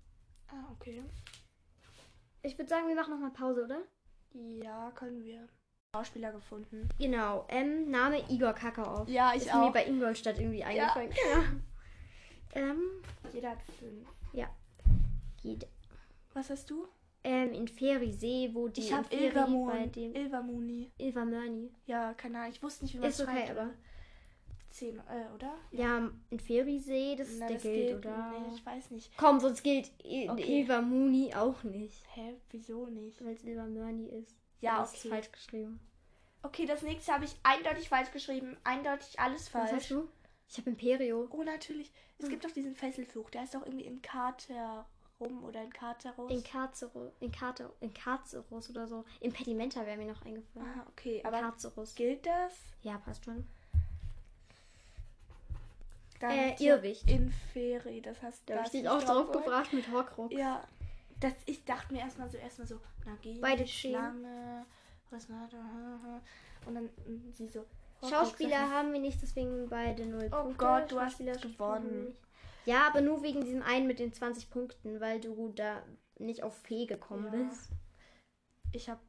Ah, 0.49 0.65
okay. 0.73 1.01
Ich 2.43 2.57
würde 2.57 2.69
sagen, 2.69 2.87
wir 2.87 2.95
machen 2.95 3.11
noch 3.13 3.19
mal 3.19 3.31
Pause, 3.31 3.63
oder? 3.63 3.81
Ja, 4.33 4.91
können 4.91 5.23
wir. 5.23 5.47
Schauspieler 5.95 6.31
gefunden. 6.31 6.89
Genau. 6.99 7.45
Ähm, 7.49 7.89
Name 7.89 8.21
Igor 8.29 8.53
Kakaoff. 8.53 9.07
Ja, 9.07 9.31
ich 9.33 9.43
ist 9.43 9.53
mir 9.53 9.61
auch. 9.63 9.71
bei 9.73 9.85
Ingolstadt 9.85 10.39
irgendwie 10.39 10.63
eingefallen. 10.63 11.11
Ja. 11.11 11.43
ähm, 12.61 12.81
Jeder 13.31 13.51
hat 13.51 13.61
fünf. 13.79 14.07
Geht. 15.41 15.67
Was 16.33 16.49
hast 16.49 16.69
du? 16.69 16.87
Ähm, 17.25 17.51
in 17.53 17.67
Ferisee, 17.67 18.49
wo 18.53 18.69
die 18.69 18.79
ich 18.79 18.93
habe 18.93 19.13
Ilvermoni. 19.13 19.91
Ilvermoni. 20.13 20.89
Ilvermörni. 20.97 21.69
Ja, 21.85 22.13
keine 22.13 22.39
Ahnung. 22.39 22.51
Ich 22.53 22.63
wusste 22.63 22.85
nicht, 22.85 22.93
wie 22.93 22.99
man 22.99 23.09
Ist 23.09 23.19
es 23.19 23.27
okay, 23.27 23.45
schreibt. 23.45 23.49
aber- 23.51 23.69
Zehn, 24.73 24.97
äh, 24.99 25.31
oder? 25.35 25.53
Ja, 25.71 26.09
in 26.31 26.39
Ferisee, 26.39 27.15
das, 27.15 27.27
Na, 27.37 27.45
der 27.47 27.55
das 27.57 27.61
gilt, 27.63 27.87
gilt- 27.89 27.97
oder? 27.99 28.31
Nee, 28.31 28.55
ich 28.55 28.65
weiß 28.65 28.89
nicht. 28.91 29.15
Komm, 29.17 29.39
sonst 29.39 29.61
gilt 29.63 29.91
I 30.03 30.27
Okay. 30.29 30.61
Ilvermuni 30.61 31.33
auch 31.35 31.63
nicht. 31.63 32.03
Hä, 32.15 32.35
wieso 32.49 32.87
nicht? 32.87 33.23
Weil 33.23 33.35
es 33.35 33.43
Ilvermörni 33.43 34.07
ist. 34.09 34.35
Ja, 34.61 34.79
Das 34.79 34.93
ist 34.93 34.99
okay. 35.01 35.09
falsch 35.09 35.31
geschrieben. 35.31 35.79
Okay, 36.41 36.65
das 36.65 36.81
nächste 36.81 37.13
habe 37.13 37.25
ich 37.25 37.35
eindeutig 37.43 37.87
falsch 37.89 38.11
geschrieben. 38.11 38.57
Eindeutig 38.63 39.19
alles 39.19 39.53
Was 39.53 39.61
hast 39.63 39.69
falsch. 39.71 39.87
du? 39.89 40.09
Ich 40.49 40.57
habe 40.57 40.71
Imperio. 40.71 41.27
Oh, 41.29 41.43
natürlich. 41.43 41.91
Es 42.17 42.25
Hm. 42.25 42.31
gibt 42.31 42.43
doch 42.45 42.51
diesen 42.51 42.75
Fesselfluch. 42.75 43.29
Der 43.29 43.43
ist 43.43 43.53
doch 43.53 43.65
irgendwie 43.65 43.85
in 43.85 44.01
Kater 44.01 44.87
rum 45.19 45.43
oder 45.43 45.63
in 45.63 45.71
Kateros. 45.71 46.31
In 46.31 46.43
Carcerus, 46.43 47.13
in, 47.19 47.31
Carter, 47.31 47.71
in 47.79 47.93
Carcerus 47.93 48.69
oder 48.71 48.87
so. 48.87 49.05
Impedimenta 49.21 49.85
wäre 49.85 49.97
mir 49.97 50.07
noch 50.11 50.25
eingefallen. 50.25 50.67
Ah, 50.79 50.85
okay. 50.89 51.21
Aber 51.23 51.39
Carcerus. 51.39 51.93
gilt 51.95 52.25
das? 52.25 52.53
Ja, 52.81 52.97
passt 52.97 53.23
schon. 53.25 53.47
Dann 56.23 56.31
Äh, 56.31 56.55
Irrwicht. 56.59 57.09
In 57.11 57.29
Feri. 57.51 58.01
Das 58.01 58.21
hast 58.21 58.49
Da 58.49 58.55
habe 58.55 58.65
ich 58.65 58.71
dich 58.71 58.87
auch 58.87 59.03
drauf 59.03 59.29
gebracht 59.33 59.73
mit 59.73 59.91
Horcrux. 59.91 60.33
Ja. 60.33 60.63
Das, 61.19 61.33
ich 61.45 61.65
dachte 61.65 61.93
mir 61.93 61.99
erstmal 61.99 62.29
so, 62.29 62.37
erstmal 62.37 62.65
so, 62.67 62.79
Magie, 63.05 63.39
Beide. 63.41 63.67
Schlange, 63.67 64.65
was 65.09 65.29
war 65.29 65.49
da? 65.51 66.21
Und 66.65 66.75
dann 66.75 66.85
mm, 66.85 67.31
sie 67.33 67.47
so. 67.47 67.65
Schauspieler 68.09 68.69
haben 68.69 68.93
wir 68.93 68.99
nicht, 69.01 69.21
deswegen 69.21 69.67
beide 69.69 70.05
0 70.05 70.29
Oh 70.31 70.43
Punkte. 70.43 70.57
Gott, 70.57 70.91
du 70.91 70.99
hast 71.01 71.17
gewonnen. 71.19 72.15
Ja, 72.65 72.87
aber 72.87 73.01
nur 73.01 73.21
wegen 73.21 73.43
diesem 73.43 73.61
einen 73.61 73.87
mit 73.87 73.99
den 73.99 74.13
20 74.13 74.49
Punkten, 74.49 75.01
weil 75.01 75.19
du 75.19 75.51
da 75.53 75.83
nicht 76.19 76.41
auf 76.43 76.55
Fee 76.59 76.85
gekommen 76.85 77.25
Ja. 77.33 77.43
bist. 77.49 77.69
Ich 78.71 78.89
habe 78.89 79.01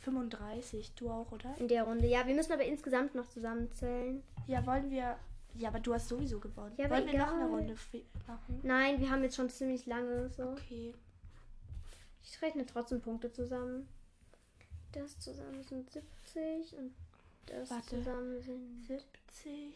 35, 0.00 0.94
du 0.94 1.10
auch, 1.10 1.30
oder? 1.32 1.56
In 1.58 1.66
der 1.66 1.82
Runde. 1.84 2.06
Ja, 2.06 2.24
wir 2.26 2.34
müssen 2.36 2.52
aber 2.52 2.64
insgesamt 2.64 3.14
noch 3.16 3.28
zusammenzählen. 3.28 4.22
Ja, 4.46 4.64
wollen 4.64 4.90
wir. 4.90 5.16
Ja, 5.54 5.68
aber 5.68 5.80
du 5.80 5.94
hast 5.94 6.08
sowieso 6.08 6.40
gewonnen. 6.40 6.74
Ja, 6.76 6.90
wollen 6.90 7.06
wir 7.06 7.18
noch 7.18 7.32
eine 7.32 7.44
egal. 7.44 7.54
Runde 7.54 7.76
machen? 8.26 8.60
Nein, 8.62 9.00
wir 9.00 9.10
haben 9.10 9.22
jetzt 9.22 9.36
schon 9.36 9.50
ziemlich 9.50 9.86
lange 9.86 10.28
so. 10.30 10.50
Okay. 10.50 10.94
Ich 12.22 12.40
rechne 12.42 12.66
trotzdem 12.66 13.00
Punkte 13.00 13.32
zusammen. 13.32 13.88
Das 14.92 15.18
zusammen 15.18 15.62
sind 15.62 15.90
70 15.90 16.76
und 16.76 16.94
das 17.46 17.70
Warte. 17.70 17.88
zusammen 17.88 18.40
sind 18.40 18.84
70. 18.84 19.74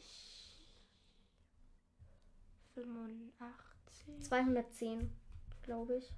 85. 2.75 4.23
210, 4.23 5.11
glaube 5.63 5.97
ich. 5.97 6.13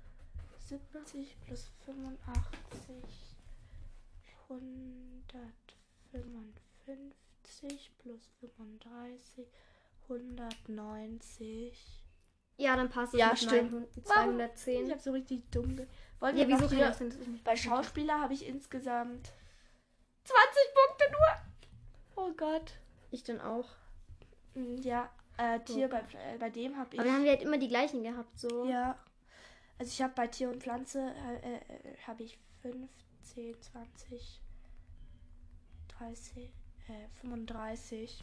70 0.61 1.37
plus 1.47 1.71
85. 1.85 2.97
155 4.49 7.26
plus 7.99 8.31
35. 8.41 9.47
190. 10.09 12.03
Ja, 12.59 12.77
dann 12.77 12.89
passt 12.89 13.13
es 13.15 13.21
Ja, 13.21 13.29
mit 13.31 13.39
stimmt. 13.39 13.73
meinen 13.73 13.87
Ich 13.97 14.05
210. 14.05 14.91
habe 14.91 15.01
so 15.01 15.13
richtig 15.13 15.43
dumm. 15.51 15.77
Ge 15.77 15.87
Wollen 16.21 16.37
Ja, 16.37 16.49
wir 16.49 16.59
wieso 16.59 16.71
hier 16.75 16.95
Bei? 17.45 17.57
Schauspieler 17.57 18.21
habe 18.21 18.33
ich 18.33 18.47
insgesamt 18.47 19.33
20 20.25 20.63
Punkte 20.75 21.05
nur. 21.13 22.25
Oh 22.25 22.33
Gott. 22.37 22.73
Ich 23.11 23.23
dann 23.25 23.41
auch. 23.41 23.69
Mm, 24.55 24.77
Ja, 24.79 25.11
äh, 25.37 25.61
Tier, 25.61 25.89
bei, 25.89 25.99
äh, 26.01 26.39
bei 26.39 26.49
dem 26.49 26.77
habe 26.79 26.95
ich. 26.95 26.99
Aber 27.01 27.07
dann 27.09 27.17
haben 27.19 27.25
wir 27.25 27.33
halt 27.33 27.43
immer 27.43 27.59
die 27.59 27.69
gleichen 27.69 28.03
gehabt, 28.03 28.39
so. 28.39 28.65
ja. 28.65 28.99
Also 29.79 29.91
ich 29.93 30.01
habe 30.01 30.15
bei 30.15 30.27
Tier 30.27 30.49
und 30.49 30.63
Pflanze 30.63 31.13
äh, 31.43 31.57
äh, 31.57 31.97
habe 32.07 32.23
ich 32.23 32.39
15, 32.63 33.61
20, 33.61 34.41
30, 35.99 36.51
äh, 36.89 37.09
35. 37.21 38.23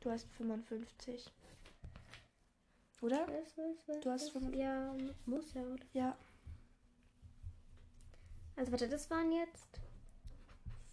Du 0.00 0.10
hast 0.10 0.26
55. 0.36 1.30
Oder? 3.02 3.26
Was, 3.28 3.56
was, 3.56 3.76
was, 3.86 4.00
Du 4.00 4.10
hast 4.10 4.34
was? 4.34 4.42
55. 4.42 4.60
Ja, 4.60 4.94
muss 5.26 5.54
ja, 5.54 5.62
oder? 5.62 5.84
Ja. 5.92 6.16
Also 8.56 8.72
warte, 8.72 8.88
das 8.88 9.10
waren 9.10 9.32
jetzt 9.32 9.80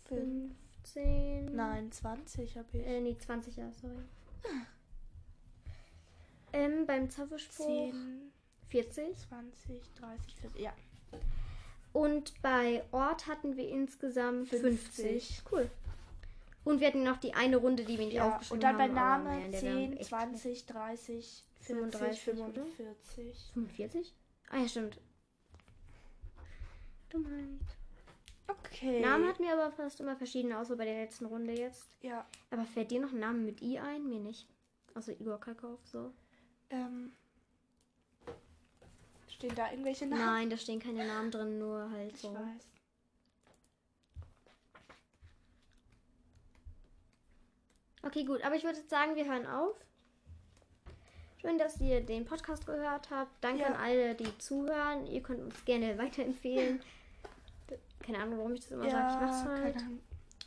5. 0.06 0.54
15. 0.94 1.56
Nein, 1.56 1.92
20 1.92 2.58
habe 2.58 2.68
ich. 2.74 2.86
Äh, 2.86 3.02
nee, 3.02 3.18
20, 3.18 3.56
ja, 3.58 3.72
sorry. 3.74 4.04
Ähm, 6.54 6.86
beim 6.86 7.10
Zauberspruch 7.10 7.92
10, 7.92 8.32
40. 8.70 9.18
20, 9.18 9.82
30, 9.96 10.36
40. 10.36 10.62
Ja. 10.62 10.74
Und 11.94 12.42
bei 12.42 12.84
Ort 12.92 13.28
hatten 13.28 13.58
wir 13.58 13.68
insgesamt 13.68 14.50
50. 14.50 14.84
50. 14.94 15.42
Cool. 15.52 15.70
Und 16.68 16.82
wir 16.82 16.88
hatten 16.88 17.04
noch 17.04 17.16
die 17.16 17.34
eine 17.34 17.56
Runde, 17.56 17.86
die 17.86 17.98
wir 17.98 18.06
nicht 18.06 18.16
ja. 18.16 18.28
aufgeschrieben 18.28 18.56
Und 18.58 18.64
dann 18.64 18.78
bei 18.78 18.84
haben. 19.00 19.24
Name 19.24 19.30
naja, 19.30 19.46
in 19.46 19.52
der 19.52 19.62
wir 19.62 19.70
haben 19.72 19.78
10, 19.78 19.98
echt 19.98 20.10
20, 20.10 20.66
30, 20.66 21.44
40, 21.62 22.22
35, 22.22 22.34
oder? 22.34 22.66
45. 22.66 23.52
45? 23.54 24.16
Ah 24.50 24.58
ja, 24.58 24.68
stimmt. 24.68 25.00
Dummheit. 27.10 27.48
Okay. 28.48 29.00
Namen 29.00 29.28
hatten 29.30 29.44
wir 29.44 29.54
aber 29.54 29.72
fast 29.72 30.02
immer 30.02 30.18
verschiedene, 30.18 30.60
außer 30.60 30.76
bei 30.76 30.84
der 30.84 31.02
letzten 31.04 31.26
Runde 31.28 31.54
jetzt. 31.54 31.90
Ja. 32.02 32.26
Aber 32.50 32.66
fällt 32.66 32.92
dir 32.92 33.00
noch 33.00 33.14
ein 33.14 33.20
Name 33.20 33.40
mit 33.40 33.62
I 33.62 33.80
ein? 33.80 34.06
Mir 34.10 34.20
nicht. 34.20 34.46
Also 34.94 35.14
Igor 35.14 35.40
Kalkov, 35.40 35.80
so. 35.86 36.12
Ähm. 36.70 37.14
Stehen 39.30 39.56
da 39.56 39.72
irgendwelche 39.72 40.06
Namen? 40.06 40.26
Nein, 40.26 40.50
da 40.50 40.58
stehen 40.58 40.80
keine 40.82 41.08
Namen 41.08 41.32
drin, 41.32 41.60
nur 41.60 41.90
halt 41.92 42.14
Ich 42.14 42.20
so. 42.20 42.34
weiß. 42.34 42.77
Okay, 48.04 48.24
gut. 48.24 48.42
Aber 48.44 48.56
ich 48.56 48.64
würde 48.64 48.78
jetzt 48.78 48.90
sagen, 48.90 49.16
wir 49.16 49.26
hören 49.26 49.46
auf. 49.46 49.76
Schön, 51.42 51.58
dass 51.58 51.80
ihr 51.80 52.02
den 52.02 52.26
Podcast 52.26 52.66
gehört 52.66 53.10
habt. 53.12 53.32
Danke 53.42 53.62
Ja. 53.62 53.68
an 53.68 53.76
alle, 53.76 54.16
die 54.16 54.38
zuhören. 54.38 55.06
Ihr 55.08 55.22
könnt 55.22 55.42
uns 55.42 55.66
gerne 55.66 55.98
weiterempfehlen. 55.98 56.82
Keine 58.02 58.20
Ahnung, 58.20 58.38
warum 58.40 58.54
ich 58.54 58.62
das 58.62 58.72
immer 58.72 58.90
sage. 58.90 59.14
Ich 59.14 59.22
mach's 59.22 59.46
halt. 59.46 59.76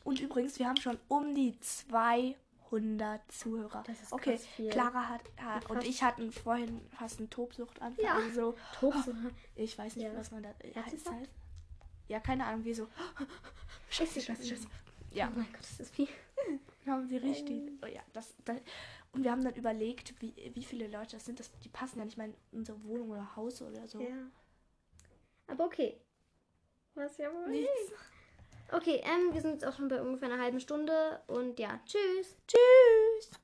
Und 0.05 0.21
übrigens, 0.21 0.59
wir 0.59 0.67
haben 0.67 0.79
schon 0.79 0.99
um 1.09 1.35
die 1.35 1.59
200 1.61 3.21
Zuhörer. 3.31 3.83
Das 3.87 4.01
ist 4.01 4.13
okay, 4.13 4.39
viel. 4.39 4.71
Clara 4.71 5.09
hat, 5.09 5.21
hat 5.41 5.69
und 5.71 5.85
ich 5.85 6.03
hatten 6.03 6.33
vorhin 6.33 6.81
fast 6.99 7.19
einen 7.19 7.29
Tobsuchtanfall. 7.31 8.05
Ja. 8.05 8.19
So, 8.35 8.57
Tobsucht. 8.81 9.17
ich 9.57 9.77
weiß 9.77 9.97
nicht, 9.97 10.07
Ja. 10.07 10.17
was 10.17 10.31
man 10.31 10.43
da 10.43 10.55
heißt. 10.75 11.11
Heißt. 11.11 11.31
Ja, 12.09 12.19
keine 12.19 12.47
Ahnung, 12.47 12.63
wieso. 12.65 12.89
Scheiße, 13.91 14.21
scheiße, 14.23 14.45
scheiße. 14.45 14.67
Ja, 15.13 15.29
Oh 15.29 15.39
mein 15.39 15.47
Gott, 15.53 15.61
das 15.61 15.81
ist 15.81 15.95
viel. 15.95 16.09
Haben 16.87 17.07
sie 17.07 17.17
richtig. 17.19 17.73
Oh 17.83 17.87
ja, 17.87 18.01
das, 18.13 18.35
das, 18.45 18.57
und 19.13 19.25
wir 19.25 19.31
haben 19.31 19.45
dann 19.45 19.55
überlegt, 19.55 20.15
wie, 20.21 20.35
wie 20.55 20.65
viele 20.65 20.87
Leute 20.87 21.17
das 21.17 21.25
sind. 21.25 21.41
Das, 21.41 21.51
die 21.61 21.69
passen 21.69 21.99
ja 21.99 22.05
nicht 22.05 22.17
mal 22.17 22.29
in 22.29 22.35
unsere 22.53 22.83
Wohnung 22.85 23.11
oder 23.11 23.37
Haus 23.37 23.61
oder 23.63 23.87
so. 23.89 24.01
Ja. 24.01 24.31
Aber 25.47 25.65
okay. 25.67 26.01
Was 26.95 27.17
ja 27.19 27.33
wohl. 27.33 27.49
Nichts. 27.49 27.93
Okay, 28.73 29.03
ähm, 29.03 29.35
wir 29.35 29.41
sind 29.41 29.53
jetzt 29.55 29.65
auch 29.65 29.75
schon 29.77 29.89
bei 29.89 30.01
ungefähr 30.01 30.31
einer 30.31 30.43
halben 30.43 30.61
Stunde 30.61 31.21
und 31.27 31.59
ja, 31.59 31.81
tschüss. 31.85 32.37
Tschüss. 32.47 33.41